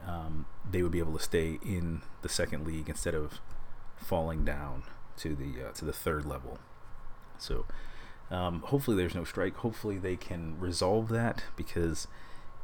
um, 0.07 0.47
they 0.69 0.83
would 0.83 0.93
be 0.93 0.99
able 0.99 1.17
to 1.17 1.23
stay 1.23 1.59
in 1.65 2.03
the 2.23 2.29
second 2.29 2.67
league 2.67 2.89
instead 2.89 3.15
of 3.15 3.41
falling 3.97 4.45
down 4.45 4.83
to 5.17 5.35
the 5.35 5.69
uh, 5.69 5.73
to 5.73 5.85
the 5.85 5.93
third 5.93 6.25
level. 6.25 6.59
So 7.39 7.67
um, 8.31 8.61
hopefully 8.67 8.97
there's 8.97 9.15
no 9.15 9.25
strike. 9.25 9.57
Hopefully 9.57 9.99
they 9.99 10.17
can 10.17 10.59
resolve 10.59 11.09
that 11.09 11.45
because 11.57 12.07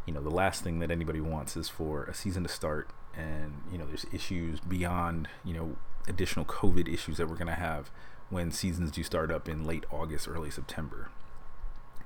you 0.06 0.12
know 0.12 0.22
the 0.22 0.30
last 0.30 0.62
thing 0.62 0.78
that 0.78 0.90
anybody 0.90 1.20
wants 1.20 1.56
is 1.56 1.68
for 1.68 2.04
a 2.04 2.14
season 2.14 2.42
to 2.44 2.48
start 2.48 2.88
and 3.16 3.62
you 3.70 3.78
know 3.78 3.86
there's 3.86 4.06
issues 4.12 4.60
beyond 4.60 5.28
you 5.44 5.54
know 5.54 5.76
additional 6.08 6.44
COVID 6.44 6.92
issues 6.92 7.16
that 7.16 7.28
we're 7.28 7.36
gonna 7.36 7.54
have 7.54 7.90
when 8.28 8.50
seasons 8.50 8.90
do 8.90 9.02
start 9.02 9.30
up 9.30 9.48
in 9.48 9.64
late 9.64 9.84
August, 9.90 10.28
early 10.28 10.50
September. 10.50 11.10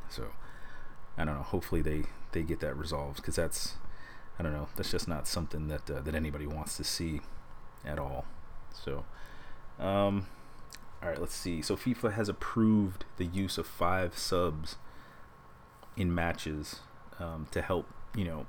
So 0.08 0.28
I 1.16 1.24
don't 1.24 1.34
know. 1.34 1.42
Hopefully 1.42 1.82
they 1.82 2.04
they 2.32 2.42
get 2.42 2.60
that 2.60 2.76
resolved 2.76 3.16
because 3.16 3.36
that's 3.36 3.74
I 4.38 4.42
don't 4.42 4.52
know. 4.52 4.68
That's 4.76 4.90
just 4.90 5.08
not 5.08 5.26
something 5.26 5.68
that 5.68 5.90
uh, 5.90 6.00
that 6.00 6.14
anybody 6.14 6.46
wants 6.46 6.76
to 6.76 6.84
see 6.84 7.20
at 7.84 7.98
all. 7.98 8.24
So 8.72 9.04
um, 9.78 10.26
all 11.02 11.08
right, 11.08 11.20
let's 11.20 11.34
see. 11.34 11.62
So 11.62 11.76
FIFA 11.76 12.12
has 12.12 12.28
approved 12.28 13.04
the 13.16 13.24
use 13.24 13.58
of 13.58 13.66
five 13.66 14.16
subs 14.16 14.76
in 15.96 16.14
matches 16.14 16.80
um, 17.18 17.46
to 17.50 17.62
help. 17.62 17.86
You 18.14 18.24
know, 18.24 18.46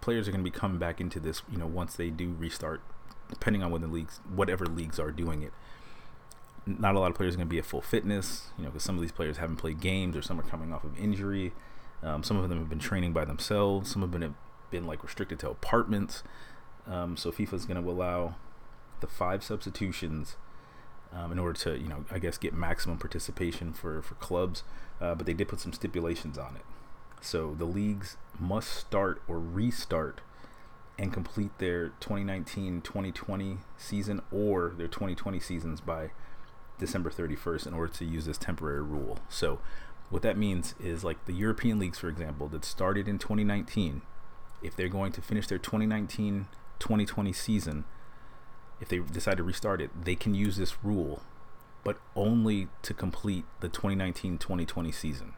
players 0.00 0.28
are 0.28 0.30
going 0.30 0.44
to 0.44 0.50
be 0.50 0.56
coming 0.56 0.78
back 0.78 1.00
into 1.00 1.20
this. 1.20 1.42
You 1.50 1.58
know, 1.58 1.66
once 1.66 1.96
they 1.96 2.10
do 2.10 2.34
restart, 2.38 2.80
depending 3.28 3.62
on 3.62 3.70
when 3.70 3.80
the 3.80 3.88
leagues, 3.88 4.20
whatever 4.28 4.66
leagues 4.66 4.98
are 4.98 5.10
doing 5.10 5.42
it. 5.42 5.52
Not 6.66 6.96
a 6.96 7.00
lot 7.00 7.10
of 7.10 7.16
players 7.16 7.34
are 7.34 7.38
going 7.38 7.48
to 7.48 7.50
be 7.50 7.58
at 7.58 7.64
full 7.64 7.80
fitness. 7.80 8.50
You 8.58 8.64
know, 8.64 8.70
because 8.70 8.82
some 8.82 8.96
of 8.96 9.00
these 9.00 9.12
players 9.12 9.36
haven't 9.36 9.56
played 9.56 9.80
games, 9.80 10.16
or 10.16 10.22
some 10.22 10.38
are 10.38 10.44
coming 10.44 10.72
off 10.72 10.84
of 10.84 10.98
injury. 10.98 11.52
Um, 12.02 12.22
some 12.22 12.36
of 12.36 12.48
them 12.48 12.58
have 12.58 12.68
been 12.68 12.78
training 12.78 13.12
by 13.12 13.24
themselves. 13.24 13.90
Some 13.90 14.02
have 14.02 14.10
been 14.10 14.34
been 14.70 14.86
like 14.86 15.02
restricted 15.02 15.38
to 15.40 15.50
apartments. 15.50 16.22
Um, 16.86 17.16
so 17.16 17.32
FIFA 17.32 17.54
is 17.54 17.64
going 17.64 17.82
to 17.82 17.88
allow 17.88 18.36
the 19.00 19.06
five 19.06 19.42
substitutions 19.42 20.36
um, 21.12 21.32
in 21.32 21.38
order 21.38 21.58
to, 21.60 21.78
you 21.78 21.88
know, 21.88 22.04
I 22.10 22.18
guess 22.18 22.38
get 22.38 22.54
maximum 22.54 22.98
participation 22.98 23.72
for, 23.72 24.02
for 24.02 24.14
clubs. 24.14 24.62
Uh, 25.00 25.14
but 25.14 25.26
they 25.26 25.34
did 25.34 25.48
put 25.48 25.60
some 25.60 25.72
stipulations 25.72 26.38
on 26.38 26.56
it. 26.56 26.62
So 27.20 27.54
the 27.54 27.64
leagues 27.64 28.16
must 28.38 28.70
start 28.70 29.22
or 29.26 29.38
restart 29.40 30.20
and 30.98 31.12
complete 31.12 31.58
their 31.58 31.88
2019 32.00 32.80
2020 32.80 33.58
season 33.76 34.22
or 34.32 34.72
their 34.76 34.88
2020 34.88 35.40
seasons 35.40 35.80
by 35.80 36.10
December 36.78 37.10
31st 37.10 37.66
in 37.66 37.74
order 37.74 37.92
to 37.92 38.04
use 38.04 38.26
this 38.26 38.38
temporary 38.38 38.82
rule. 38.82 39.18
So, 39.28 39.60
what 40.08 40.22
that 40.22 40.38
means 40.38 40.74
is 40.78 41.02
like 41.02 41.24
the 41.24 41.32
European 41.32 41.78
leagues, 41.78 41.98
for 41.98 42.08
example, 42.08 42.48
that 42.48 42.64
started 42.64 43.08
in 43.08 43.18
2019, 43.18 44.02
if 44.62 44.76
they're 44.76 44.88
going 44.88 45.12
to 45.12 45.20
finish 45.20 45.46
their 45.46 45.58
2019 45.58 46.46
2020 46.78 47.32
season, 47.32 47.84
if 48.80 48.88
they 48.88 48.98
decide 48.98 49.38
to 49.38 49.42
restart 49.42 49.80
it, 49.80 50.04
they 50.04 50.14
can 50.14 50.34
use 50.34 50.56
this 50.56 50.84
rule, 50.84 51.22
but 51.82 51.98
only 52.14 52.68
to 52.82 52.92
complete 52.92 53.44
the 53.60 53.68
2019 53.68 54.38
2020 54.38 54.92
season, 54.92 55.32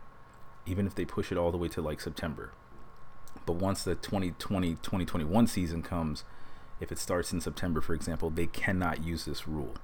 even 0.69 0.87
if 0.87 0.95
they 0.95 1.05
push 1.05 1.33
it 1.33 1.39
all 1.39 1.51
the 1.51 1.57
way 1.57 1.69
to 1.69 1.83
like 1.83 2.01
September. 2.01 2.53
But 3.47 3.55
once 3.55 3.83
the 3.83 3.95
2020 3.95 4.75
2021 4.75 5.47
season 5.47 5.83
comes, 5.83 6.25
if 6.81 6.93
it 6.93 6.99
starts 6.99 7.33
in 7.33 7.41
September, 7.41 7.81
for 7.81 7.95
example, 7.95 8.31
they 8.31 8.47
cannot 8.47 9.03
use 9.03 9.25
this 9.25 9.49
rule. 9.49 9.75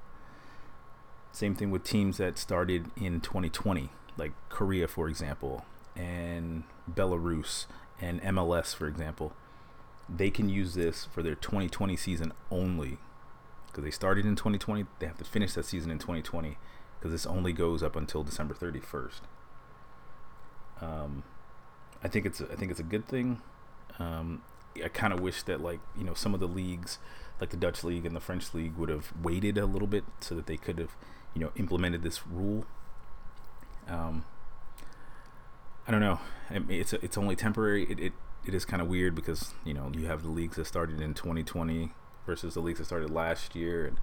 Same 1.32 1.54
thing 1.54 1.70
with 1.70 1.82
teams 1.82 2.18
that 2.18 2.38
started 2.38 2.86
in 2.96 3.20
2020, 3.20 3.88
like 4.16 4.32
Korea, 4.48 4.86
for 4.86 5.08
example, 5.08 5.64
and 5.96 6.64
Belarus 6.92 7.66
and 8.00 8.20
MLS, 8.22 8.74
for 8.74 8.86
example. 8.86 9.32
They 10.08 10.30
can 10.30 10.48
use 10.48 10.74
this 10.74 11.06
for 11.06 11.22
their 11.22 11.34
2020 11.34 11.96
season 11.96 12.32
only 12.50 12.98
because 13.66 13.82
they 13.82 13.90
started 13.90 14.26
in 14.26 14.36
2020. 14.36 14.84
They 14.98 15.06
have 15.06 15.18
to 15.18 15.24
finish 15.24 15.54
that 15.54 15.64
season 15.64 15.90
in 15.90 15.98
2020 15.98 16.58
because 16.98 17.10
this 17.10 17.26
only 17.26 17.52
goes 17.52 17.82
up 17.82 17.96
until 17.96 18.22
December 18.22 18.54
31st. 18.54 19.22
Um, 20.84 21.22
I 22.02 22.08
think 22.08 22.26
it's 22.26 22.40
I 22.40 22.54
think 22.56 22.70
it's 22.70 22.80
a 22.80 22.84
good 22.84 23.06
thing. 23.08 23.40
Um, 23.98 24.42
I 24.82 24.88
kind 24.88 25.12
of 25.12 25.20
wish 25.20 25.42
that 25.44 25.60
like 25.60 25.80
you 25.96 26.04
know 26.04 26.14
some 26.14 26.34
of 26.34 26.40
the 26.40 26.48
leagues, 26.48 26.98
like 27.40 27.50
the 27.50 27.56
Dutch 27.56 27.84
league 27.84 28.04
and 28.04 28.14
the 28.14 28.20
French 28.20 28.52
league, 28.52 28.76
would 28.76 28.88
have 28.88 29.12
waited 29.20 29.56
a 29.56 29.66
little 29.66 29.88
bit 29.88 30.04
so 30.20 30.34
that 30.34 30.46
they 30.46 30.56
could 30.56 30.78
have 30.78 30.96
you 31.34 31.40
know 31.40 31.50
implemented 31.56 32.02
this 32.02 32.26
rule. 32.26 32.66
Um, 33.88 34.24
I 35.86 35.90
don't 35.90 36.00
know. 36.00 36.20
It's 36.50 36.92
it's 36.92 37.16
only 37.16 37.36
temporary. 37.36 37.84
It 37.84 38.00
it, 38.00 38.12
it 38.46 38.54
is 38.54 38.64
kind 38.64 38.82
of 38.82 38.88
weird 38.88 39.14
because 39.14 39.54
you 39.64 39.74
know 39.74 39.90
you 39.94 40.06
have 40.06 40.22
the 40.22 40.28
leagues 40.28 40.56
that 40.56 40.66
started 40.66 41.00
in 41.00 41.14
2020 41.14 41.92
versus 42.26 42.54
the 42.54 42.60
leagues 42.60 42.78
that 42.78 42.86
started 42.86 43.10
last 43.10 43.54
year, 43.54 43.86
and 43.86 43.98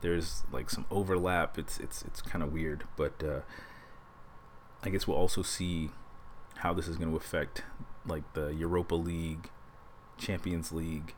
there's 0.00 0.42
like 0.52 0.70
some 0.70 0.86
overlap. 0.90 1.58
It's 1.58 1.78
it's 1.78 2.02
it's 2.02 2.22
kind 2.22 2.44
of 2.44 2.52
weird, 2.52 2.84
but 2.96 3.22
uh, 3.24 3.40
I 4.82 4.90
guess 4.90 5.06
we'll 5.06 5.16
also 5.16 5.42
see 5.42 5.90
how 6.60 6.72
this 6.72 6.88
is 6.88 6.96
going 6.96 7.10
to 7.10 7.16
affect 7.16 7.62
like 8.06 8.32
the 8.34 8.48
Europa 8.48 8.94
League, 8.94 9.50
Champions 10.18 10.72
League, 10.72 11.14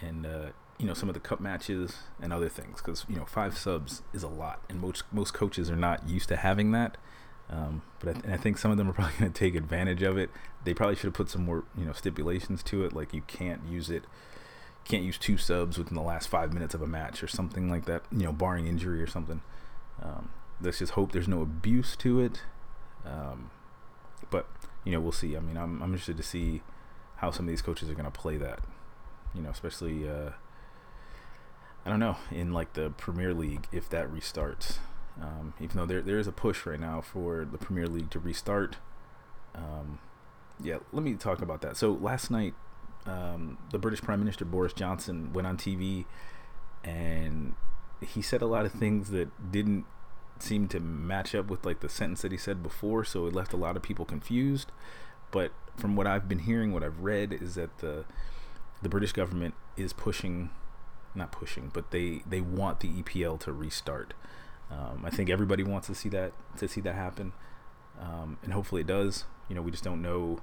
and 0.00 0.26
uh, 0.26 0.46
you 0.78 0.86
know 0.86 0.94
some 0.94 1.08
of 1.08 1.14
the 1.14 1.20
cup 1.20 1.40
matches 1.40 1.94
and 2.20 2.32
other 2.32 2.48
things 2.48 2.78
because 2.78 3.04
you 3.08 3.16
know 3.16 3.24
five 3.24 3.56
subs 3.56 4.02
is 4.12 4.22
a 4.22 4.28
lot, 4.28 4.62
and 4.68 4.80
most 4.80 5.04
most 5.12 5.34
coaches 5.34 5.70
are 5.70 5.76
not 5.76 6.08
used 6.08 6.28
to 6.28 6.36
having 6.36 6.72
that. 6.72 6.96
Um, 7.48 7.82
but 7.98 8.10
I, 8.10 8.12
th- 8.12 8.24
I, 8.26 8.36
think 8.36 8.58
some 8.58 8.70
of 8.70 8.76
them 8.76 8.88
are 8.88 8.92
probably 8.94 9.14
going 9.18 9.32
to 9.32 9.38
take 9.38 9.56
advantage 9.56 10.02
of 10.02 10.16
it. 10.16 10.30
They 10.62 10.72
probably 10.72 10.94
should 10.94 11.06
have 11.06 11.14
put 11.14 11.28
some 11.28 11.44
more, 11.44 11.64
you 11.76 11.84
know, 11.84 11.92
stipulations 11.92 12.62
to 12.64 12.84
it, 12.84 12.92
like 12.92 13.12
you 13.12 13.22
can't 13.22 13.62
use 13.68 13.90
it 13.90 14.04
can't 14.84 15.04
use 15.04 15.18
two 15.18 15.36
subs 15.36 15.78
within 15.78 15.94
the 15.94 16.02
last 16.02 16.28
five 16.28 16.52
minutes 16.52 16.74
of 16.74 16.82
a 16.82 16.86
match 16.86 17.22
or 17.22 17.28
something 17.28 17.70
like 17.70 17.84
that, 17.86 18.02
you 18.10 18.24
know, 18.24 18.32
barring 18.32 18.66
injury 18.66 19.02
or 19.02 19.06
something. 19.06 19.40
Um, 20.02 20.30
let's 20.60 20.78
just 20.78 20.92
hope 20.92 21.12
there's 21.12 21.28
no 21.28 21.42
abuse 21.42 21.96
to 21.96 22.20
it. 22.20 22.42
Um, 23.06 23.50
but, 24.30 24.46
you 24.84 24.92
know, 24.92 25.00
we'll 25.00 25.12
see. 25.12 25.36
I 25.36 25.40
mean, 25.40 25.56
I'm, 25.56 25.82
I'm 25.82 25.90
interested 25.90 26.16
to 26.16 26.22
see 26.22 26.62
how 27.16 27.30
some 27.30 27.46
of 27.46 27.50
these 27.50 27.62
coaches 27.62 27.88
are 27.90 27.94
going 27.94 28.10
to 28.10 28.10
play 28.10 28.36
that, 28.36 28.60
you 29.34 29.42
know, 29.42 29.50
especially, 29.50 30.08
uh, 30.08 30.30
I 31.84 31.90
don't 31.90 32.00
know, 32.00 32.16
in 32.30 32.52
like 32.52 32.74
the 32.74 32.90
Premier 32.90 33.32
League, 33.32 33.66
if 33.72 33.88
that 33.90 34.10
restarts. 34.12 34.78
Um, 35.20 35.54
even 35.60 35.76
though 35.76 35.86
there, 35.86 36.02
there 36.02 36.18
is 36.18 36.26
a 36.26 36.32
push 36.32 36.64
right 36.64 36.80
now 36.80 37.00
for 37.00 37.46
the 37.50 37.58
Premier 37.58 37.86
League 37.86 38.10
to 38.10 38.18
restart. 38.18 38.76
Um, 39.54 39.98
yeah, 40.62 40.78
let 40.92 41.02
me 41.02 41.14
talk 41.14 41.42
about 41.42 41.60
that. 41.62 41.76
So 41.76 41.92
last 41.92 42.30
night, 42.30 42.54
um, 43.06 43.58
the 43.70 43.78
British 43.78 44.02
Prime 44.02 44.18
Minister 44.18 44.44
Boris 44.44 44.72
Johnson 44.72 45.32
went 45.32 45.46
on 45.46 45.56
TV 45.56 46.04
and 46.84 47.54
he 48.00 48.22
said 48.22 48.42
a 48.42 48.46
lot 48.46 48.64
of 48.64 48.72
things 48.72 49.10
that 49.10 49.52
didn't 49.52 49.84
seem 50.42 50.68
to 50.68 50.80
match 50.80 51.34
up 51.34 51.48
with 51.48 51.64
like 51.64 51.80
the 51.80 51.88
sentence 51.88 52.22
that 52.22 52.32
he 52.32 52.38
said 52.38 52.62
before, 52.62 53.04
so 53.04 53.26
it 53.26 53.34
left 53.34 53.52
a 53.52 53.56
lot 53.56 53.76
of 53.76 53.82
people 53.82 54.04
confused. 54.04 54.72
But 55.30 55.52
from 55.76 55.96
what 55.96 56.06
I've 56.06 56.28
been 56.28 56.40
hearing, 56.40 56.72
what 56.72 56.82
I've 56.82 57.00
read 57.00 57.32
is 57.32 57.54
that 57.54 57.78
the 57.78 58.04
the 58.82 58.88
British 58.88 59.12
government 59.12 59.54
is 59.76 59.92
pushing, 59.92 60.50
not 61.14 61.32
pushing, 61.32 61.70
but 61.72 61.90
they 61.90 62.22
they 62.28 62.40
want 62.40 62.80
the 62.80 62.88
EPL 63.02 63.38
to 63.40 63.52
restart. 63.52 64.14
Um, 64.70 65.02
I 65.04 65.10
think 65.10 65.30
everybody 65.30 65.62
wants 65.62 65.88
to 65.88 65.94
see 65.94 66.08
that 66.10 66.32
to 66.58 66.68
see 66.68 66.80
that 66.82 66.94
happen, 66.94 67.32
um, 68.00 68.38
and 68.42 68.52
hopefully 68.52 68.82
it 68.82 68.86
does. 68.86 69.24
You 69.48 69.56
know, 69.56 69.62
we 69.62 69.70
just 69.70 69.84
don't 69.84 70.02
know 70.02 70.40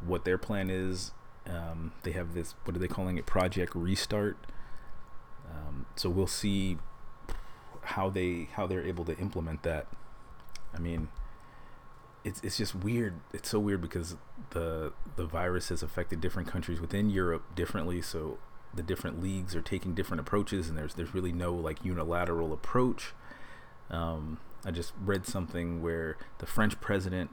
what 0.00 0.24
their 0.24 0.38
plan 0.38 0.70
is 0.70 1.12
um, 1.48 1.92
they 2.02 2.12
have 2.12 2.34
this, 2.34 2.54
what 2.64 2.76
are 2.76 2.78
they 2.78 2.88
calling 2.88 3.16
it? 3.18 3.26
Project 3.26 3.74
Restart. 3.74 4.36
Um, 5.50 5.86
so 5.96 6.08
we'll 6.10 6.26
see 6.26 6.78
how 7.82 8.10
they 8.10 8.48
how 8.52 8.66
they're 8.66 8.86
able 8.86 9.04
to 9.04 9.16
implement 9.18 9.62
that. 9.62 9.86
I 10.74 10.78
mean, 10.78 11.08
it's 12.24 12.40
it's 12.42 12.56
just 12.56 12.74
weird. 12.74 13.14
It's 13.32 13.48
so 13.48 13.58
weird 13.58 13.80
because 13.80 14.16
the 14.50 14.92
the 15.16 15.26
virus 15.26 15.68
has 15.68 15.82
affected 15.82 16.20
different 16.20 16.48
countries 16.48 16.80
within 16.80 17.10
Europe 17.10 17.54
differently. 17.54 18.02
So 18.02 18.38
the 18.72 18.82
different 18.82 19.20
leagues 19.22 19.56
are 19.56 19.62
taking 19.62 19.94
different 19.94 20.20
approaches, 20.20 20.68
and 20.68 20.78
there's 20.78 20.94
there's 20.94 21.14
really 21.14 21.32
no 21.32 21.52
like 21.52 21.84
unilateral 21.84 22.52
approach. 22.52 23.12
Um, 23.90 24.38
I 24.64 24.70
just 24.70 24.92
read 25.02 25.26
something 25.26 25.82
where 25.82 26.16
the 26.38 26.46
French 26.46 26.80
president 26.80 27.30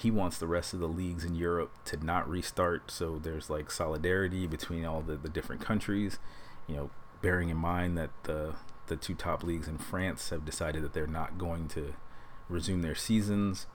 he 0.00 0.10
wants 0.10 0.38
the 0.38 0.46
rest 0.46 0.72
of 0.72 0.80
the 0.80 0.88
leagues 0.88 1.24
in 1.24 1.34
Europe 1.34 1.72
to 1.84 2.02
not 2.02 2.26
restart. 2.26 2.90
So 2.90 3.18
there's 3.18 3.50
like 3.50 3.70
solidarity 3.70 4.46
between 4.46 4.86
all 4.86 5.02
the, 5.02 5.16
the 5.16 5.28
different 5.28 5.60
countries, 5.60 6.18
you 6.66 6.74
know, 6.74 6.90
bearing 7.20 7.50
in 7.50 7.58
mind 7.58 7.98
that 7.98 8.08
the 8.22 8.54
the 8.90 8.96
two 8.96 9.14
top 9.14 9.42
leagues 9.42 9.68
in 9.68 9.78
France 9.78 10.28
have 10.28 10.44
decided 10.44 10.82
that 10.82 10.92
they're 10.92 11.06
not 11.06 11.38
going 11.38 11.68
to 11.68 11.94
resume 12.50 12.82
their 12.82 12.94
seasons. 12.94 13.66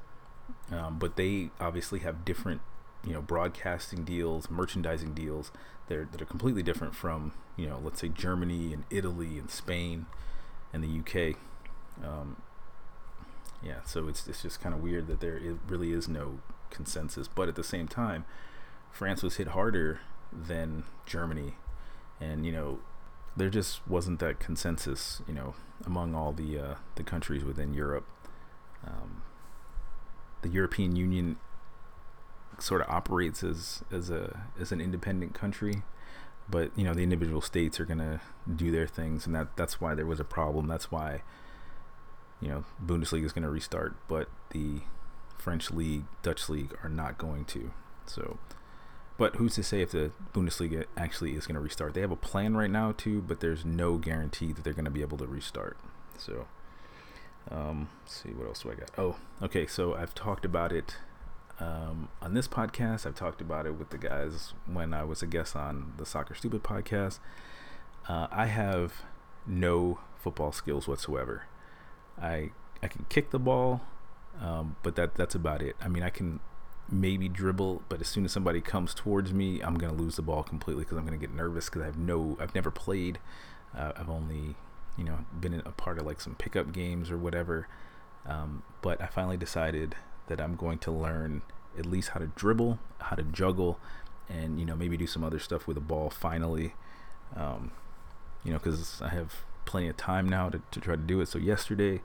Um, 0.72 1.00
but 1.00 1.16
they 1.16 1.50
obviously 1.60 2.00
have 2.00 2.24
different 2.24 2.62
you 3.04 3.14
know 3.14 3.22
broadcasting 3.22 4.04
deals, 4.04 4.50
merchandising 4.52 5.14
deals. 5.14 5.52
They're 5.88 6.08
that 6.12 6.22
are 6.22 6.26
completely 6.26 6.62
different 6.62 6.94
from 6.96 7.34
you 7.58 7.68
know 7.68 7.80
let's 7.84 8.02
say 8.02 8.10
Germany 8.10 8.74
and 8.74 8.84
Italy 8.92 9.40
and 9.40 9.50
Spain 9.50 10.06
and 10.72 10.84
the 10.84 11.00
UK. 11.00 11.38
Um, 12.04 12.42
yeah, 13.64 13.82
so 13.86 14.08
it's 14.08 14.28
it's 14.28 14.44
just 14.44 14.62
kind 14.62 14.76
of 14.76 14.82
weird 14.82 15.08
that 15.08 15.20
there 15.20 15.38
it 15.38 15.58
really 15.68 15.92
is 15.92 16.08
no 16.08 16.40
consensus. 16.70 17.28
But 17.28 17.48
at 17.48 17.56
the 17.56 17.64
same 17.64 17.88
time, 17.88 18.26
France 18.92 19.24
was 19.24 19.38
hit 19.38 19.50
harder 19.50 20.02
than 20.32 20.84
Germany, 21.06 21.56
and 22.20 22.46
you 22.46 22.52
know 22.52 22.80
there 23.38 23.50
just 23.50 23.86
wasn't 23.88 24.20
that 24.20 24.40
consensus, 24.40 25.22
you 25.28 25.34
know, 25.34 25.56
among 25.86 26.16
all 26.16 26.32
the 26.32 26.60
uh, 26.60 26.76
the 26.96 27.04
countries 27.04 27.44
within 27.44 27.74
Europe. 27.74 28.08
Um, 28.86 29.24
the 30.42 30.50
European 30.50 30.96
Union 30.96 31.38
sort 32.60 32.82
of 32.82 32.90
operates 32.90 33.44
as 33.44 33.84
as 33.92 34.10
a 34.10 34.48
as 34.60 34.72
an 34.72 34.80
independent 34.80 35.34
country, 35.34 35.84
but 36.50 36.72
you 36.78 36.84
know 36.84 36.94
the 36.94 37.04
individual 37.04 37.42
states 37.42 37.80
are 37.80 37.86
gonna 37.86 38.22
do 38.56 38.72
their 38.72 38.88
things, 38.88 39.26
and 39.26 39.36
that 39.36 39.56
that's 39.58 39.82
why 39.82 39.96
there 39.96 40.06
was 40.06 40.20
a 40.20 40.26
problem. 40.26 40.68
That's 40.68 40.92
why 40.92 41.24
you 42.40 42.48
know 42.48 42.64
Bundesliga 42.84 43.26
is 43.26 43.34
gonna 43.34 43.50
restart, 43.50 43.96
but 44.08 44.30
the 44.52 44.82
French 45.38 45.72
league, 45.72 46.06
Dutch 46.24 46.50
league 46.50 46.76
are 46.84 46.90
not 46.90 47.18
going 47.18 47.46
to. 47.46 47.72
So, 48.08 48.38
but 49.18 49.36
who's 49.38 49.56
to 49.56 49.64
say 49.64 49.82
if 49.82 49.92
the 49.92 50.12
Bundesliga 50.34 50.86
actually 50.98 51.36
is 51.36 51.48
going 51.48 51.56
to 51.56 51.62
restart? 51.62 51.94
They 51.94 52.02
have 52.02 52.12
a 52.12 52.18
plan 52.18 52.58
right 52.58 52.70
now 52.70 52.94
too, 52.96 53.22
but 53.22 53.40
there's 53.40 53.64
no 53.64 53.98
guarantee 53.98 54.52
that 54.52 54.64
they're 54.64 54.74
going 54.74 54.86
to 54.86 54.92
be 54.92 55.02
able 55.02 55.18
to 55.20 55.28
restart. 55.28 55.78
So, 56.18 56.48
um, 57.50 57.90
see 58.06 58.30
what 58.30 58.48
else 58.48 58.64
do 58.64 58.72
I 58.72 58.76
got? 58.76 58.90
Oh, 58.98 59.16
okay. 59.42 59.68
So 59.68 59.96
I've 59.96 60.14
talked 60.14 60.44
about 60.44 60.72
it 60.72 60.98
um, 61.60 62.10
on 62.22 62.34
this 62.34 62.48
podcast. 62.48 63.06
I've 63.06 63.16
talked 63.16 63.42
about 63.42 63.66
it 63.66 63.76
with 63.76 63.90
the 63.90 63.98
guys 63.98 64.54
when 64.66 64.94
I 64.94 65.04
was 65.04 65.22
a 65.22 65.28
guest 65.28 65.56
on 65.56 65.94
the 65.98 66.06
Soccer 66.06 66.36
Stupid 66.36 66.64
podcast. 66.64 67.20
Uh, 68.08 68.28
I 68.32 68.48
have 68.48 69.02
no 69.48 70.00
football 70.18 70.52
skills 70.52 70.88
whatsoever. 70.88 71.44
I 72.22 72.52
I 72.84 72.88
can 72.88 73.06
kick 73.10 73.32
the 73.32 73.40
ball, 73.40 73.82
um, 74.42 74.76
but 74.84 74.96
that 74.96 75.16
that's 75.16 75.36
about 75.36 75.62
it. 75.62 75.76
I 75.82 75.88
mean, 75.88 76.04
I 76.04 76.10
can 76.10 76.40
maybe 76.90 77.28
dribble, 77.28 77.84
but 77.90 78.02
as 78.02 78.08
soon 78.08 78.26
as 78.26 78.32
somebody 78.32 78.62
comes 78.62 78.94
towards 78.94 79.34
me, 79.34 79.62
I'm 79.62 79.76
gonna 79.76 79.94
lose 79.94 80.16
the 80.16 80.22
ball 80.22 80.44
completely 80.44 80.84
because 80.84 80.98
I'm 80.98 81.06
gonna 81.06 81.18
get 81.18 81.34
nervous 81.34 81.66
because 81.66 81.82
I 81.82 81.86
have 81.86 81.98
no, 81.98 82.38
I've 82.40 82.56
never 82.56 82.72
played. 82.72 83.20
Uh, 83.76 83.92
I've 83.96 84.10
only, 84.10 84.56
you 84.98 85.04
know, 85.04 85.26
been 85.40 85.54
a 85.54 85.72
part 85.72 86.00
of 86.00 86.06
like 86.06 86.22
some 86.22 86.36
pickup 86.36 86.72
games 86.72 87.12
or 87.12 87.18
whatever. 87.18 87.68
Um, 88.26 88.64
but 88.82 89.02
I 89.02 89.08
finally 89.08 89.38
decided 89.38 89.96
that 90.28 90.42
I'm 90.42 90.56
going 90.56 90.80
to 90.80 90.92
learn 90.92 91.42
at 91.78 91.86
least 91.86 92.10
how 92.10 92.20
to 92.20 92.28
dribble, 92.28 92.80
how 93.00 93.16
to 93.16 93.24
juggle, 93.24 93.80
and 94.30 94.60
you 94.60 94.66
know 94.66 94.76
maybe 94.76 94.98
do 94.98 95.08
some 95.08 95.24
other 95.24 95.40
stuff 95.40 95.68
with 95.68 95.76
the 95.76 95.82
ball. 95.82 96.10
Finally, 96.10 96.74
um, 97.36 97.72
you 98.44 98.52
know, 98.52 98.58
because 98.58 99.02
I 99.02 99.10
have 99.10 99.34
plenty 99.66 99.88
of 99.88 99.98
time 99.98 100.28
now 100.30 100.50
to, 100.50 100.62
to 100.72 100.80
try 100.80 100.96
to 100.96 101.02
do 101.02 101.22
it. 101.22 101.28
So 101.28 101.38
yesterday, 101.40 102.02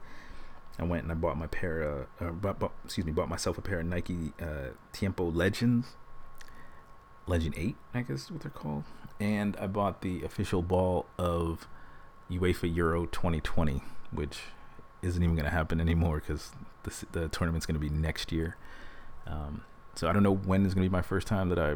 I 0.80 0.84
went 0.84 1.02
and 1.02 1.12
I 1.12 1.14
bought 1.14 1.36
my 1.36 1.46
pair 1.46 1.82
of, 1.82 2.06
uh, 2.20 2.30
bought, 2.30 2.58
bought, 2.58 2.72
excuse 2.84 3.04
me, 3.04 3.12
bought 3.12 3.28
myself 3.28 3.58
a 3.58 3.60
pair 3.60 3.80
of 3.80 3.86
Nike 3.86 4.32
uh, 4.40 4.70
Tiempo 4.92 5.30
Legends, 5.30 5.88
Legend 7.26 7.54
8, 7.56 7.76
I 7.92 8.00
guess 8.00 8.24
is 8.24 8.30
what 8.30 8.40
they're 8.40 8.50
called. 8.50 8.84
And 9.20 9.56
I 9.60 9.66
bought 9.66 10.00
the 10.00 10.24
official 10.24 10.62
ball 10.62 11.04
of 11.18 11.68
UEFA 12.30 12.74
Euro 12.74 13.06
2020, 13.06 13.82
which 14.10 14.40
isn't 15.02 15.22
even 15.22 15.34
going 15.36 15.44
to 15.44 15.50
happen 15.50 15.80
anymore 15.80 16.20
because 16.20 16.52
the, 16.84 17.06
the 17.12 17.28
tournament's 17.28 17.66
going 17.66 17.78
to 17.78 17.80
be 17.80 17.90
next 17.90 18.32
year. 18.32 18.56
Um, 19.26 19.64
so 19.94 20.08
I 20.08 20.12
don't 20.12 20.22
know 20.22 20.34
when 20.34 20.64
is 20.64 20.72
going 20.72 20.84
to 20.84 20.88
be 20.88 20.92
my 20.92 21.02
first 21.02 21.26
time 21.26 21.50
that 21.50 21.58
I, 21.58 21.70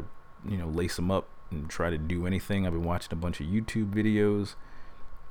you 0.49 0.57
know, 0.57 0.67
lace 0.67 0.95
them 0.95 1.11
up 1.11 1.27
and 1.51 1.69
try 1.69 1.91
to 1.91 1.97
do 1.99 2.25
anything. 2.25 2.65
I've 2.65 2.73
been 2.73 2.83
watching 2.83 3.13
a 3.13 3.15
bunch 3.15 3.39
of 3.39 3.45
YouTube 3.45 3.93
videos 3.93 4.55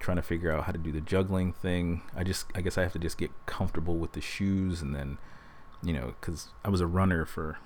trying 0.05 0.17
to 0.19 0.23
figure 0.23 0.53
out 0.53 0.64
how 0.64 0.73
to 0.73 0.79
do 0.79 0.93
the 0.93 1.01
juggling 1.01 1.53
thing. 1.53 2.03
I 2.14 2.25
just, 2.25 2.47
I 2.55 2.61
guess 2.61 2.77
I 2.77 2.83
have 2.83 2.93
to 2.93 2.99
just 2.99 3.17
get 3.17 3.31
comfortable 3.47 3.97
with 3.97 4.12
the 4.12 4.21
shoes 4.21 4.83
and 4.83 4.95
then, 4.95 5.17
you 5.83 5.95
know, 5.95 6.14
because 6.21 6.49
I 6.62 6.69
was 6.69 6.83
a 6.83 6.87
runner 6.87 7.25
for, 7.25 7.59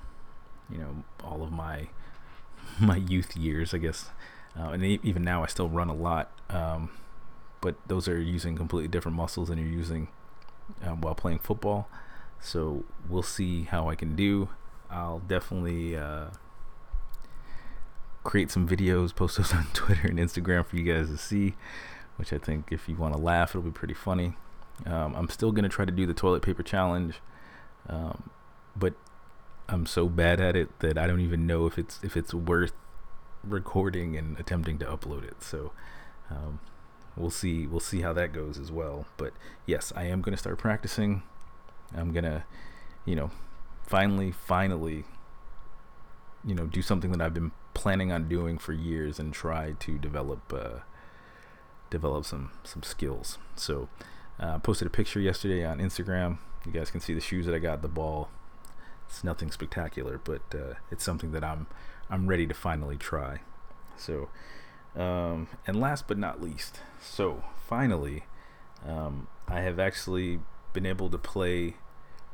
you 0.70 0.78
know, 0.78 1.04
all 1.24 1.42
of 1.42 1.50
my 1.50 1.88
my 2.80 2.96
youth 2.96 3.36
years, 3.36 3.74
I 3.74 3.78
guess, 3.78 4.10
uh, 4.58 4.68
and 4.70 4.84
even 4.84 5.24
now 5.24 5.42
I 5.42 5.46
still 5.46 5.68
run 5.68 5.88
a 5.88 5.94
lot. 5.94 6.30
Um, 6.48 6.90
but 7.60 7.74
those 7.88 8.06
are 8.06 8.20
using 8.20 8.56
completely 8.56 8.88
different 8.88 9.16
muscles 9.16 9.48
than 9.48 9.58
you're 9.58 9.66
using 9.66 10.06
um, 10.84 11.00
while 11.00 11.16
playing 11.16 11.40
football. 11.40 11.88
So 12.40 12.84
we'll 13.08 13.24
see 13.24 13.64
how 13.64 13.88
I 13.88 13.96
can 13.96 14.14
do. 14.14 14.50
I'll 14.88 15.18
definitely 15.18 15.96
uh, 15.96 16.26
create 18.22 18.52
some 18.52 18.68
videos, 18.68 19.12
post 19.12 19.38
those 19.38 19.52
on 19.54 19.66
Twitter 19.72 20.06
and 20.06 20.20
Instagram 20.20 20.64
for 20.64 20.76
you 20.76 20.84
guys 20.84 21.08
to 21.10 21.18
see 21.18 21.54
which 22.18 22.32
I 22.32 22.38
think 22.38 22.72
if 22.72 22.88
you 22.88 22.96
want 22.96 23.14
to 23.14 23.20
laugh, 23.20 23.50
it'll 23.50 23.62
be 23.62 23.70
pretty 23.70 23.94
funny. 23.94 24.36
Um, 24.84 25.14
I'm 25.14 25.28
still 25.28 25.52
gonna 25.52 25.68
try 25.68 25.84
to 25.84 25.92
do 25.92 26.04
the 26.04 26.14
toilet 26.14 26.42
paper 26.42 26.62
challenge, 26.62 27.20
um, 27.88 28.30
but 28.76 28.94
I'm 29.68 29.86
so 29.86 30.08
bad 30.08 30.40
at 30.40 30.56
it 30.56 30.80
that 30.80 30.98
I 30.98 31.06
don't 31.06 31.20
even 31.20 31.46
know 31.46 31.66
if 31.66 31.78
it's 31.78 32.00
if 32.02 32.16
it's 32.16 32.34
worth 32.34 32.72
recording 33.44 34.16
and 34.16 34.38
attempting 34.38 34.78
to 34.78 34.84
upload 34.84 35.24
it. 35.24 35.42
So 35.42 35.72
um, 36.30 36.58
we'll 37.16 37.30
see 37.30 37.66
we'll 37.66 37.80
see 37.80 38.00
how 38.00 38.12
that 38.14 38.32
goes 38.32 38.58
as 38.58 38.72
well. 38.72 39.06
But 39.16 39.32
yes, 39.64 39.92
I 39.94 40.04
am 40.04 40.20
gonna 40.20 40.36
start 40.36 40.58
practicing. 40.58 41.22
I'm 41.96 42.12
gonna, 42.12 42.44
you 43.04 43.14
know, 43.14 43.30
finally 43.86 44.32
finally, 44.32 45.04
you 46.44 46.54
know, 46.54 46.66
do 46.66 46.82
something 46.82 47.12
that 47.12 47.20
I've 47.20 47.34
been 47.34 47.52
planning 47.74 48.10
on 48.10 48.28
doing 48.28 48.58
for 48.58 48.72
years 48.72 49.20
and 49.20 49.32
try 49.32 49.72
to 49.78 49.98
develop. 49.98 50.52
Uh, 50.52 50.80
develop 51.90 52.24
some 52.24 52.50
some 52.64 52.82
skills. 52.82 53.38
So 53.56 53.88
uh, 54.40 54.54
I 54.54 54.58
posted 54.58 54.86
a 54.86 54.90
picture 54.90 55.20
yesterday 55.20 55.64
on 55.64 55.78
Instagram. 55.78 56.38
You 56.66 56.72
guys 56.72 56.90
can 56.90 57.00
see 57.00 57.14
the 57.14 57.20
shoes 57.20 57.46
that 57.46 57.54
I 57.54 57.58
got, 57.58 57.82
the 57.82 57.88
ball. 57.88 58.28
It's 59.08 59.24
nothing 59.24 59.50
spectacular, 59.50 60.20
but 60.22 60.42
uh, 60.54 60.74
it's 60.90 61.04
something 61.04 61.32
that 61.32 61.44
I'm 61.44 61.66
I'm 62.10 62.26
ready 62.26 62.46
to 62.46 62.54
finally 62.54 62.96
try. 62.96 63.40
So, 63.96 64.28
um, 64.94 65.48
and 65.66 65.80
last 65.80 66.06
but 66.06 66.18
not 66.18 66.40
least, 66.42 66.80
so 67.00 67.42
finally, 67.66 68.24
um, 68.86 69.28
I 69.46 69.60
have 69.60 69.78
actually 69.78 70.40
been 70.72 70.86
able 70.86 71.10
to 71.10 71.18
play 71.18 71.76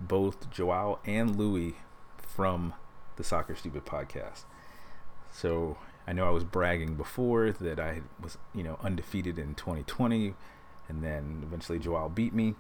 both 0.01 0.51
Joao 0.51 0.99
and 1.07 1.37
Louis 1.37 1.77
from 2.19 2.75
the 3.17 3.25
Soccer 3.25 3.55
Stupid 3.55 3.85
podcast. 3.87 4.45
So 5.33 5.79
I 6.07 6.13
know 6.13 6.27
I 6.27 6.31
was 6.31 6.45
bragging 6.45 6.95
before 6.95 7.53
that 7.53 7.81
I 7.81 8.03
was, 8.21 8.37
you 8.55 8.63
know, 8.63 8.79
undefeated 8.83 9.39
in 9.39 9.55
2020, 9.55 10.35
and 10.89 11.03
then 11.03 11.43
eventually 11.43 11.79
Joao 11.79 12.09
beat 12.09 12.35
me. 12.35 12.55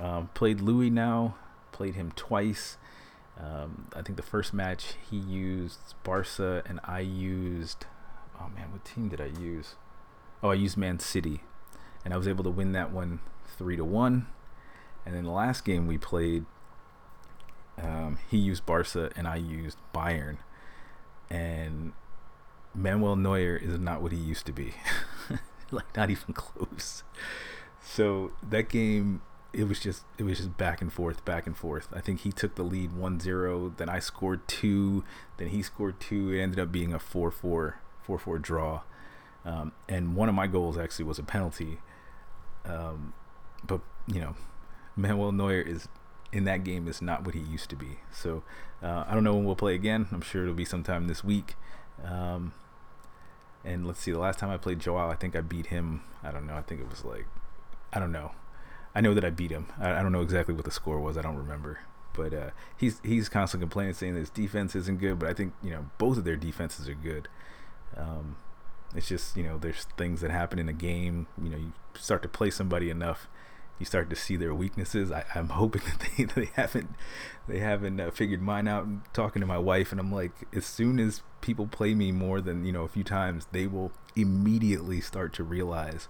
Um, 0.00 0.30
played 0.34 0.60
Louis 0.60 0.90
now, 0.90 1.36
played 1.72 1.94
him 1.94 2.12
twice. 2.12 2.78
Um, 3.38 3.88
I 3.94 4.02
think 4.02 4.16
the 4.16 4.22
first 4.22 4.54
match 4.54 4.94
he 5.10 5.16
used 5.16 5.78
Barca, 6.02 6.62
and 6.66 6.80
I 6.82 7.00
used, 7.00 7.84
oh 8.40 8.48
man, 8.48 8.72
what 8.72 8.84
team 8.84 9.08
did 9.08 9.20
I 9.20 9.26
use? 9.38 9.74
Oh, 10.42 10.50
I 10.50 10.54
used 10.54 10.76
Man 10.76 10.98
City, 10.98 11.42
and 12.04 12.14
I 12.14 12.16
was 12.16 12.26
able 12.26 12.44
to 12.44 12.50
win 12.50 12.72
that 12.72 12.90
one 12.90 13.20
three 13.56 13.76
to 13.76 13.84
one. 13.84 14.26
And 15.04 15.14
then 15.14 15.24
the 15.24 15.30
last 15.30 15.64
game 15.64 15.86
we 15.86 15.98
played, 15.98 16.44
um, 17.80 18.18
he 18.30 18.38
used 18.38 18.66
Barca 18.66 19.10
and 19.16 19.26
I 19.26 19.36
used 19.36 19.78
Bayern, 19.94 20.38
and 21.30 21.92
Manuel 22.78 23.16
Neuer 23.16 23.56
is 23.56 23.78
not 23.78 24.02
what 24.02 24.12
he 24.12 24.18
used 24.18 24.46
to 24.46 24.52
be. 24.52 24.74
like 25.70 25.96
not 25.96 26.10
even 26.10 26.32
close. 26.34 27.02
So 27.82 28.32
that 28.48 28.68
game 28.68 29.22
it 29.52 29.64
was 29.64 29.80
just 29.80 30.04
it 30.18 30.24
was 30.24 30.38
just 30.38 30.56
back 30.56 30.80
and 30.80 30.92
forth, 30.92 31.24
back 31.24 31.46
and 31.46 31.56
forth. 31.56 31.88
I 31.92 32.00
think 32.00 32.20
he 32.20 32.32
took 32.32 32.54
the 32.54 32.62
lead 32.62 32.92
1-0, 32.92 33.76
then 33.76 33.88
I 33.88 33.98
scored 33.98 34.46
2, 34.46 35.04
then 35.38 35.48
he 35.48 35.62
scored 35.62 35.98
2. 36.00 36.32
It 36.32 36.40
ended 36.40 36.60
up 36.60 36.70
being 36.70 36.92
a 36.92 36.98
4-4 36.98 37.74
4-4 38.06 38.42
draw. 38.42 38.82
Um, 39.44 39.72
and 39.88 40.14
one 40.14 40.28
of 40.28 40.34
my 40.34 40.46
goals 40.46 40.76
actually 40.76 41.06
was 41.06 41.18
a 41.18 41.22
penalty. 41.22 41.78
Um, 42.64 43.14
but 43.66 43.80
you 44.06 44.20
know, 44.20 44.36
Manuel 44.96 45.32
Neuer 45.32 45.60
is 45.60 45.88
in 46.32 46.44
that 46.44 46.62
game 46.62 46.86
is 46.86 47.00
not 47.00 47.24
what 47.24 47.34
he 47.34 47.40
used 47.40 47.70
to 47.70 47.76
be. 47.76 48.00
So 48.12 48.42
uh, 48.82 49.04
I 49.06 49.14
don't 49.14 49.24
know 49.24 49.34
when 49.34 49.44
we'll 49.44 49.56
play 49.56 49.74
again. 49.74 50.08
I'm 50.12 50.20
sure 50.20 50.42
it'll 50.42 50.54
be 50.54 50.64
sometime 50.66 51.06
this 51.08 51.24
week. 51.24 51.54
Um, 52.04 52.52
and 53.64 53.86
let's 53.86 54.00
see, 54.00 54.12
the 54.12 54.18
last 54.18 54.38
time 54.38 54.50
I 54.50 54.56
played 54.56 54.80
Joao, 54.80 55.10
I 55.10 55.14
think 55.14 55.36
I 55.36 55.40
beat 55.40 55.66
him. 55.66 56.02
I 56.22 56.30
don't 56.30 56.46
know. 56.46 56.54
I 56.54 56.62
think 56.62 56.80
it 56.80 56.88
was 56.88 57.04
like, 57.04 57.26
I 57.92 57.98
don't 57.98 58.12
know. 58.12 58.32
I 58.94 59.00
know 59.00 59.14
that 59.14 59.24
I 59.24 59.30
beat 59.30 59.50
him. 59.50 59.66
I, 59.78 59.92
I 59.92 60.02
don't 60.02 60.12
know 60.12 60.22
exactly 60.22 60.54
what 60.54 60.64
the 60.64 60.70
score 60.70 61.00
was. 61.00 61.16
I 61.16 61.22
don't 61.22 61.36
remember. 61.36 61.80
But 62.14 62.34
uh, 62.34 62.50
he's 62.76 63.00
he's 63.04 63.28
constantly 63.28 63.64
complaining, 63.64 63.94
saying 63.94 64.16
his 64.16 64.30
defense 64.30 64.74
isn't 64.74 64.98
good. 64.98 65.18
But 65.18 65.28
I 65.28 65.34
think 65.34 65.52
you 65.62 65.70
know 65.70 65.90
both 65.98 66.18
of 66.18 66.24
their 66.24 66.36
defenses 66.36 66.88
are 66.88 66.94
good. 66.94 67.28
Um, 67.96 68.36
it's 68.94 69.08
just 69.08 69.36
you 69.36 69.44
know 69.44 69.58
there's 69.58 69.84
things 69.96 70.20
that 70.22 70.30
happen 70.30 70.58
in 70.58 70.68
a 70.68 70.72
game. 70.72 71.28
You 71.40 71.50
know 71.50 71.56
you 71.58 71.72
start 71.94 72.22
to 72.22 72.28
play 72.28 72.50
somebody 72.50 72.90
enough, 72.90 73.28
you 73.78 73.86
start 73.86 74.10
to 74.10 74.16
see 74.16 74.36
their 74.36 74.54
weaknesses. 74.54 75.12
I, 75.12 75.24
am 75.34 75.48
hoping 75.50 75.82
that 75.82 76.08
they, 76.16 76.24
they 76.24 76.50
haven't 76.54 76.90
they 77.46 77.58
haven't 77.60 78.00
uh, 78.00 78.10
figured 78.10 78.42
mine 78.42 78.68
out. 78.68 78.84
And 78.84 79.02
talking 79.12 79.40
to 79.40 79.46
my 79.46 79.58
wife, 79.58 79.92
and 79.92 80.00
I'm 80.00 80.12
like, 80.12 80.32
as 80.52 80.66
soon 80.66 80.98
as 80.98 81.22
people 81.40 81.66
play 81.66 81.94
me 81.94 82.12
more 82.12 82.40
than 82.40 82.64
you 82.64 82.72
know 82.72 82.84
a 82.84 82.88
few 82.88 83.04
times, 83.04 83.46
they 83.52 83.66
will 83.66 83.92
immediately 84.16 85.00
start 85.00 85.32
to 85.34 85.44
realize 85.44 86.08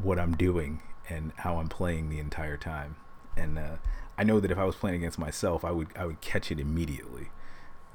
what 0.00 0.18
I'm 0.18 0.34
doing 0.34 0.82
and 1.08 1.32
how 1.38 1.58
I'm 1.58 1.68
playing 1.68 2.08
the 2.08 2.18
entire 2.18 2.56
time. 2.56 2.96
And 3.36 3.58
uh, 3.58 3.76
I 4.16 4.24
know 4.24 4.40
that 4.40 4.50
if 4.50 4.58
I 4.58 4.64
was 4.64 4.76
playing 4.76 4.96
against 4.96 5.18
myself, 5.18 5.64
I 5.64 5.70
would 5.70 5.88
I 5.96 6.06
would 6.06 6.20
catch 6.20 6.50
it 6.50 6.60
immediately. 6.60 7.30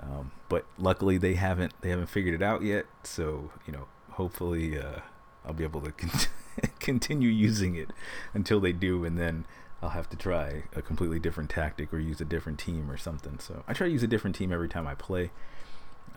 Um, 0.01 0.31
but 0.49 0.65
luckily, 0.77 1.17
they 1.17 1.33
haven't 1.35 1.73
they 1.81 1.89
haven't 1.89 2.07
figured 2.07 2.35
it 2.35 2.43
out 2.43 2.61
yet. 2.63 2.85
So 3.03 3.51
you 3.65 3.73
know, 3.73 3.87
hopefully, 4.11 4.79
uh, 4.79 4.99
I'll 5.45 5.53
be 5.53 5.63
able 5.63 5.81
to. 5.81 5.91
Continue 5.91 6.27
continue 6.79 7.29
using 7.29 7.75
it 7.75 7.91
until 8.33 8.59
they 8.59 8.71
do, 8.71 9.05
and 9.05 9.17
then 9.17 9.45
I'll 9.81 9.89
have 9.89 10.09
to 10.09 10.17
try 10.17 10.63
a 10.75 10.81
completely 10.81 11.19
different 11.19 11.49
tactic 11.49 11.93
or 11.93 11.99
use 11.99 12.19
a 12.21 12.25
different 12.25 12.59
team 12.59 12.89
or 12.89 12.97
something. 12.97 13.39
So 13.39 13.63
I 13.67 13.73
try 13.73 13.87
to 13.87 13.93
use 13.93 14.03
a 14.03 14.07
different 14.07 14.35
team 14.35 14.51
every 14.51 14.69
time 14.69 14.87
I 14.87 14.95
play. 14.95 15.31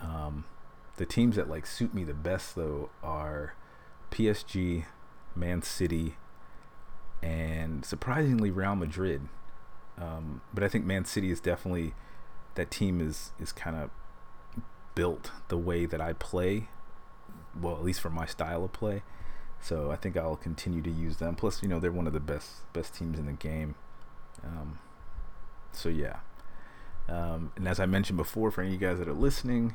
Um, 0.02 0.44
the 0.96 1.06
teams 1.06 1.36
that 1.36 1.48
like 1.48 1.66
suit 1.66 1.94
me 1.94 2.04
the 2.04 2.14
best 2.14 2.54
though 2.54 2.90
are 3.02 3.54
PSG, 4.10 4.84
Man 5.34 5.62
City, 5.62 6.16
and 7.22 7.84
surprisingly 7.84 8.50
Real 8.50 8.76
Madrid. 8.76 9.28
Um, 9.98 10.40
but 10.52 10.64
I 10.64 10.68
think 10.68 10.84
Man 10.84 11.04
City 11.04 11.30
is 11.30 11.40
definitely 11.40 11.94
that 12.54 12.70
team 12.70 13.00
is 13.00 13.32
is 13.38 13.52
kind 13.52 13.76
of 13.76 13.90
built 14.94 15.30
the 15.48 15.58
way 15.58 15.86
that 15.86 16.00
I 16.00 16.12
play. 16.14 16.68
Well, 17.58 17.74
at 17.74 17.82
least 17.82 18.00
for 18.00 18.10
my 18.10 18.26
style 18.26 18.64
of 18.64 18.72
play. 18.72 19.02
So 19.60 19.90
I 19.90 19.96
think 19.96 20.16
I'll 20.16 20.36
continue 20.36 20.80
to 20.82 20.90
use 20.90 21.18
them. 21.18 21.34
Plus, 21.34 21.62
you 21.62 21.68
know, 21.68 21.78
they're 21.80 21.92
one 21.92 22.06
of 22.06 22.12
the 22.12 22.20
best 22.20 22.70
best 22.72 22.94
teams 22.94 23.18
in 23.18 23.26
the 23.26 23.32
game. 23.32 23.74
Um, 24.42 24.78
so 25.72 25.88
yeah. 25.88 26.20
Um, 27.08 27.52
and 27.56 27.66
as 27.66 27.80
I 27.80 27.86
mentioned 27.86 28.16
before, 28.16 28.50
for 28.50 28.62
any 28.62 28.74
of 28.74 28.80
you 28.80 28.86
guys 28.86 28.98
that 28.98 29.08
are 29.08 29.12
listening, 29.12 29.74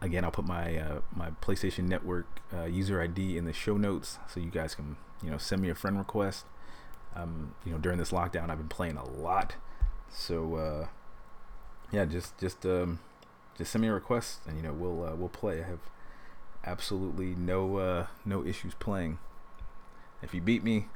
again, 0.00 0.24
I'll 0.24 0.30
put 0.30 0.46
my 0.46 0.76
uh, 0.76 1.00
my 1.14 1.30
PlayStation 1.42 1.84
Network 1.84 2.26
uh, 2.54 2.64
user 2.64 3.00
ID 3.00 3.36
in 3.36 3.44
the 3.44 3.52
show 3.52 3.76
notes, 3.76 4.18
so 4.28 4.40
you 4.40 4.50
guys 4.50 4.74
can 4.74 4.96
you 5.22 5.30
know 5.30 5.38
send 5.38 5.62
me 5.62 5.70
a 5.70 5.74
friend 5.74 5.98
request. 5.98 6.46
Um, 7.14 7.54
you 7.64 7.72
know, 7.72 7.78
during 7.78 7.98
this 7.98 8.10
lockdown, 8.10 8.50
I've 8.50 8.58
been 8.58 8.68
playing 8.68 8.96
a 8.96 9.04
lot, 9.04 9.56
so 10.10 10.54
uh, 10.54 10.86
yeah, 11.92 12.04
just 12.04 12.38
just 12.38 12.64
um, 12.64 13.00
just 13.58 13.72
send 13.72 13.82
me 13.82 13.88
a 13.88 13.92
request, 13.92 14.40
and 14.46 14.56
you 14.56 14.62
know 14.62 14.72
we'll 14.72 15.04
uh, 15.04 15.14
we'll 15.14 15.28
play. 15.28 15.62
I 15.62 15.66
have 15.66 15.80
absolutely 16.64 17.34
no 17.34 17.76
uh, 17.76 18.06
no 18.24 18.44
issues 18.44 18.74
playing. 18.74 19.18
If 20.22 20.34
you 20.34 20.40
beat 20.40 20.62
me, 20.62 20.86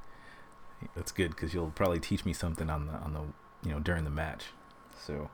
that's 0.95 1.13
good 1.13 1.31
because 1.31 1.55
you'll 1.55 1.71
probably 1.71 2.01
teach 2.01 2.25
me 2.25 2.33
something 2.33 2.71
on 2.71 2.87
the 2.87 2.93
on 2.95 3.13
the 3.15 3.69
you 3.69 3.75
know 3.75 3.81
during 3.81 4.05
the 4.05 4.11
match. 4.11 4.47
So, 5.07 5.29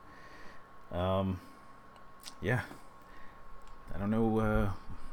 um, 0.91 1.39
yeah, 2.41 2.61
I 3.93 3.99
don't 3.99 4.11
know 4.11 4.39
uh, 4.39 4.71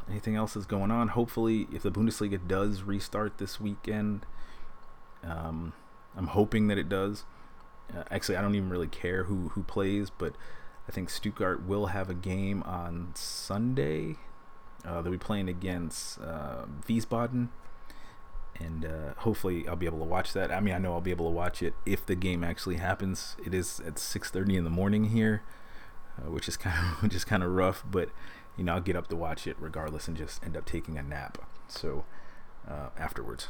anything 0.08 0.36
else 0.36 0.56
is 0.56 0.66
going 0.66 0.90
on. 0.90 1.08
Hopefully, 1.08 1.66
if 1.72 1.82
the 1.82 1.90
Bundesliga 1.90 2.38
does 2.46 2.82
restart 2.82 3.38
this 3.38 3.60
weekend, 3.60 4.26
um, 5.22 5.72
I'm 6.16 6.28
hoping 6.28 6.68
that 6.68 6.78
it 6.78 6.88
does. 6.88 7.24
Uh, 7.94 8.04
actually, 8.10 8.36
I 8.36 8.42
don't 8.42 8.54
even 8.54 8.70
really 8.70 8.88
care 8.88 9.24
who 9.24 9.50
who 9.50 9.62
plays, 9.62 10.10
but 10.10 10.34
I 10.88 10.92
think 10.92 11.10
Stuttgart 11.10 11.66
will 11.66 11.86
have 11.86 12.08
a 12.08 12.14
game 12.14 12.62
on 12.64 13.12
Sunday 13.14 14.16
uh, 14.84 15.02
they'll 15.02 15.12
be 15.12 15.18
playing 15.18 15.48
against 15.48 16.20
uh, 16.20 16.64
Wiesbaden, 16.88 17.48
and 18.58 18.84
uh, 18.84 19.14
hopefully 19.18 19.66
I'll 19.66 19.76
be 19.76 19.86
able 19.86 19.98
to 19.98 20.04
watch 20.04 20.32
that. 20.32 20.52
I 20.52 20.60
mean, 20.60 20.74
I 20.74 20.78
know 20.78 20.92
I'll 20.92 21.00
be 21.00 21.10
able 21.10 21.26
to 21.26 21.34
watch 21.34 21.62
it 21.62 21.74
if 21.84 22.06
the 22.06 22.14
game 22.14 22.44
actually 22.44 22.76
happens. 22.76 23.36
It 23.44 23.54
is 23.54 23.80
at 23.80 23.94
6:30 23.94 24.56
in 24.56 24.64
the 24.64 24.70
morning 24.70 25.04
here, 25.04 25.42
uh, 26.18 26.30
which 26.30 26.48
is 26.48 26.56
kind 26.56 26.76
of 26.78 27.02
which 27.02 27.14
is 27.14 27.24
kind 27.24 27.42
of 27.42 27.50
rough, 27.50 27.84
but 27.90 28.10
you 28.58 28.64
know 28.64 28.74
I'll 28.74 28.80
get 28.80 28.96
up 28.96 29.06
to 29.08 29.16
watch 29.16 29.46
it 29.46 29.56
regardless 29.58 30.08
and 30.08 30.16
just 30.16 30.44
end 30.44 30.56
up 30.56 30.66
taking 30.66 30.98
a 30.98 31.02
nap. 31.02 31.38
So 31.68 32.04
uh, 32.68 32.88
afterwards, 32.98 33.48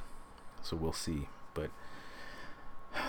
so 0.62 0.76
we'll 0.76 0.92
see. 0.92 1.28
But 1.54 1.70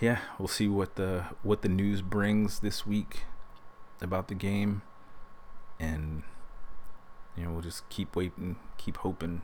yeah, 0.00 0.18
we'll 0.38 0.48
see 0.48 0.68
what 0.68 0.96
the 0.96 1.26
what 1.42 1.62
the 1.62 1.70
news 1.70 2.02
brings 2.02 2.60
this 2.60 2.86
week 2.86 3.22
about 4.02 4.28
the 4.28 4.34
game, 4.34 4.82
and 5.80 6.22
you 7.36 7.44
know, 7.44 7.52
we'll 7.52 7.62
just 7.62 7.88
keep 7.88 8.16
waiting, 8.16 8.56
keep 8.78 8.98
hoping 8.98 9.42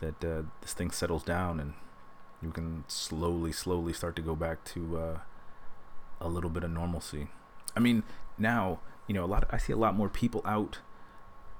that 0.00 0.24
uh, 0.24 0.42
this 0.60 0.72
thing 0.72 0.90
settles 0.90 1.22
down 1.22 1.60
and 1.60 1.74
you 2.40 2.50
can 2.50 2.84
slowly, 2.86 3.52
slowly 3.52 3.92
start 3.92 4.16
to 4.16 4.22
go 4.22 4.34
back 4.34 4.64
to 4.64 4.96
uh, 4.96 5.18
a 6.20 6.28
little 6.28 6.50
bit 6.50 6.64
of 6.64 6.70
normalcy. 6.70 7.28
I 7.76 7.80
mean, 7.80 8.04
now 8.38 8.80
you 9.06 9.14
know 9.14 9.24
a 9.24 9.26
lot. 9.26 9.44
Of, 9.44 9.50
I 9.52 9.58
see 9.58 9.72
a 9.72 9.76
lot 9.76 9.94
more 9.94 10.08
people 10.08 10.40
out. 10.44 10.78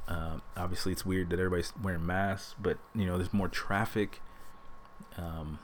Uh, 0.09 0.39
obviously, 0.57 0.91
it's 0.91 1.05
weird 1.05 1.31
that 1.31 1.39
everybody's 1.39 1.73
wearing 1.81 2.07
masks, 2.07 2.55
but 2.59 2.79
you 2.95 3.07
know, 3.07 3.19
there's 3.19 3.33
more 3.33 3.49
traffic. 3.49 4.21
Um, 5.17 5.59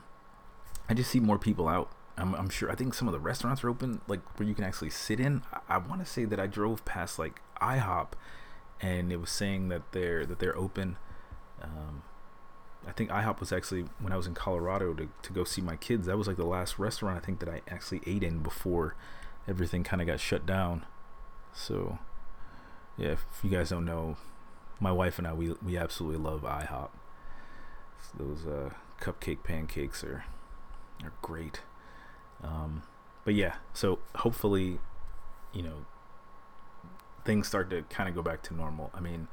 I 0.87 0.93
just 0.93 1.09
see 1.09 1.19
more 1.19 1.39
people 1.39 1.67
out. 1.67 1.91
I'm, 2.17 2.33
I'm, 2.35 2.49
sure. 2.49 2.71
I 2.71 2.75
think 2.75 2.93
some 2.93 3.07
of 3.07 3.11
the 3.11 3.19
restaurants 3.19 3.63
are 3.63 3.69
open, 3.69 4.01
like 4.07 4.21
where 4.39 4.47
you 4.47 4.55
can 4.55 4.63
actually 4.63 4.91
sit 4.91 5.19
in. 5.19 5.41
I, 5.51 5.75
I 5.75 5.77
want 5.79 5.99
to 5.99 6.05
say 6.05 6.25
that 6.25 6.39
I 6.39 6.47
drove 6.47 6.85
past 6.85 7.17
like 7.19 7.41
IHOP 7.61 8.09
and 8.81 9.11
it 9.11 9.17
was 9.17 9.29
saying 9.29 9.69
that 9.69 9.81
they're 9.91 10.25
that 10.25 10.39
they're 10.39 10.57
open. 10.57 10.97
Um, 11.61 12.03
I 12.87 12.91
think 12.91 13.09
IHOP 13.09 13.39
was 13.39 13.51
actually 13.51 13.85
when 13.99 14.13
I 14.13 14.17
was 14.17 14.27
in 14.27 14.33
Colorado 14.33 14.93
to, 14.93 15.09
to 15.23 15.33
go 15.33 15.43
see 15.43 15.61
my 15.61 15.75
kids. 15.75 16.07
That 16.07 16.17
was 16.17 16.27
like 16.27 16.37
the 16.37 16.45
last 16.45 16.77
restaurant 16.77 17.17
I 17.17 17.25
think 17.25 17.39
that 17.39 17.49
I 17.49 17.61
actually 17.67 18.01
ate 18.05 18.23
in 18.23 18.39
before 18.39 18.95
everything 19.47 19.83
kind 19.83 20.01
of 20.01 20.07
got 20.07 20.19
shut 20.19 20.45
down. 20.45 20.85
So, 21.53 21.99
yeah, 22.97 23.09
if 23.09 23.25
you 23.43 23.49
guys 23.49 23.69
don't 23.69 23.85
know, 23.85 24.17
my 24.79 24.91
wife 24.91 25.17
and 25.17 25.27
I 25.27 25.33
we 25.33 25.53
we 25.63 25.77
absolutely 25.77 26.19
love 26.19 26.41
IHOP. 26.41 26.89
Those 28.17 28.45
uh, 28.45 28.69
cupcake 29.01 29.43
pancakes 29.43 30.03
are 30.03 30.25
are 31.03 31.13
great. 31.21 31.61
Um, 32.43 32.83
but 33.23 33.33
yeah, 33.33 33.55
so 33.73 33.99
hopefully, 34.15 34.79
you 35.53 35.63
know, 35.63 35.85
things 37.25 37.47
start 37.47 37.69
to 37.71 37.81
kind 37.83 38.07
of 38.07 38.15
go 38.15 38.21
back 38.21 38.43
to 38.43 38.53
normal. 38.53 38.91
I 38.93 38.99
mean, 38.99 39.27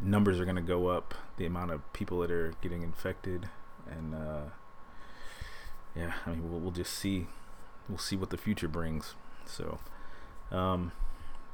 numbers 0.00 0.38
are 0.38 0.44
going 0.44 0.56
to 0.56 0.62
go 0.62 0.88
up, 0.88 1.14
the 1.36 1.46
amount 1.46 1.72
of 1.72 1.92
people 1.92 2.20
that 2.20 2.30
are 2.30 2.52
getting 2.60 2.82
infected, 2.82 3.48
and 3.90 4.14
uh, 4.14 4.42
yeah, 5.96 6.12
I 6.26 6.30
mean, 6.30 6.50
we'll, 6.50 6.60
we'll 6.60 6.70
just 6.70 6.92
see. 6.92 7.26
We'll 7.88 7.98
see 7.98 8.14
what 8.14 8.30
the 8.30 8.36
future 8.36 8.68
brings. 8.68 9.14
So, 9.46 9.80
um, 10.52 10.92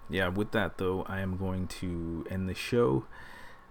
yeah, 0.09 0.29
with 0.29 0.53
that 0.53 0.79
though, 0.79 1.05
I 1.09 1.21
am 1.21 1.37
going 1.37 1.67
to 1.69 2.27
end 2.31 2.49
the 2.49 2.55
show. 2.55 3.05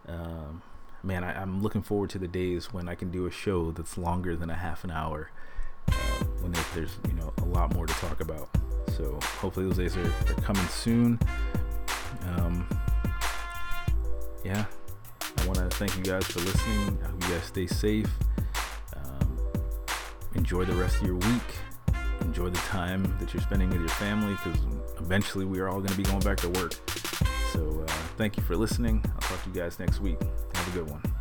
Um, 0.08 0.62
man, 1.04 1.24
I, 1.24 1.42
am 1.42 1.62
looking 1.62 1.82
forward 1.82 2.10
to 2.12 2.20
the 2.20 2.28
days 2.28 2.74
when 2.74 2.90
I 2.90 2.96
can 2.96 3.12
do 3.12 3.26
a 3.26 3.32
show 3.32 3.72
that's 3.72 3.98
longer 3.98 4.36
than 4.36 4.50
a 4.50 4.56
half 4.56 4.84
an 4.84 4.92
hour. 4.92 5.32
Uh, 5.88 5.94
when 6.42 6.52
there's, 6.52 6.68
there's, 6.74 6.98
you 7.08 7.14
know 7.14 7.34
a 7.38 7.46
lot 7.46 7.74
more 7.74 7.86
to 7.86 7.94
talk 7.96 8.22
about. 8.22 8.50
So 8.98 9.20
hopefully 9.40 9.68
those 9.68 9.78
days 9.78 9.98
are, 9.98 10.08
are 10.08 10.42
coming 10.42 10.66
soon. 10.68 11.20
Um, 12.28 12.68
yeah, 14.44 14.66
I 15.38 15.46
want 15.46 15.60
to 15.60 15.70
thank 15.78 15.96
you 15.98 16.04
guys 16.04 16.26
for 16.26 16.40
listening. 16.40 16.98
I 17.04 17.08
hope 17.08 17.24
you 17.24 17.30
guys 17.30 17.44
stay 17.46 17.68
safe. 17.68 18.10
Um, 18.96 19.40
enjoy 20.34 20.66
the 20.66 20.76
rest 20.76 21.02
of 21.02 21.08
your 21.08 21.16
week. 21.16 21.65
Enjoy 22.36 22.50
the 22.50 22.58
time 22.68 23.02
that 23.22 23.34
you're 23.34 23.42
spending 23.42 23.70
with 23.70 23.80
your 23.80 23.88
family 23.88 24.34
because 24.34 24.60
eventually 25.00 25.46
we 25.46 25.62
are 25.62 25.70
all 25.70 25.78
going 25.78 25.88
to 25.88 25.96
be 25.96 26.04
going 26.04 26.20
back 26.20 26.36
to 26.36 26.50
work. 26.50 26.74
So 27.54 27.86
uh, 27.88 27.92
thank 28.18 28.36
you 28.36 28.44
for 28.44 28.58
listening. 28.58 29.02
I'll 29.06 29.22
talk 29.22 29.42
to 29.44 29.50
you 29.52 29.56
guys 29.56 29.80
next 29.80 30.02
week. 30.02 30.22
Have 30.54 30.68
a 30.68 30.72
good 30.72 30.90
one. 30.90 31.15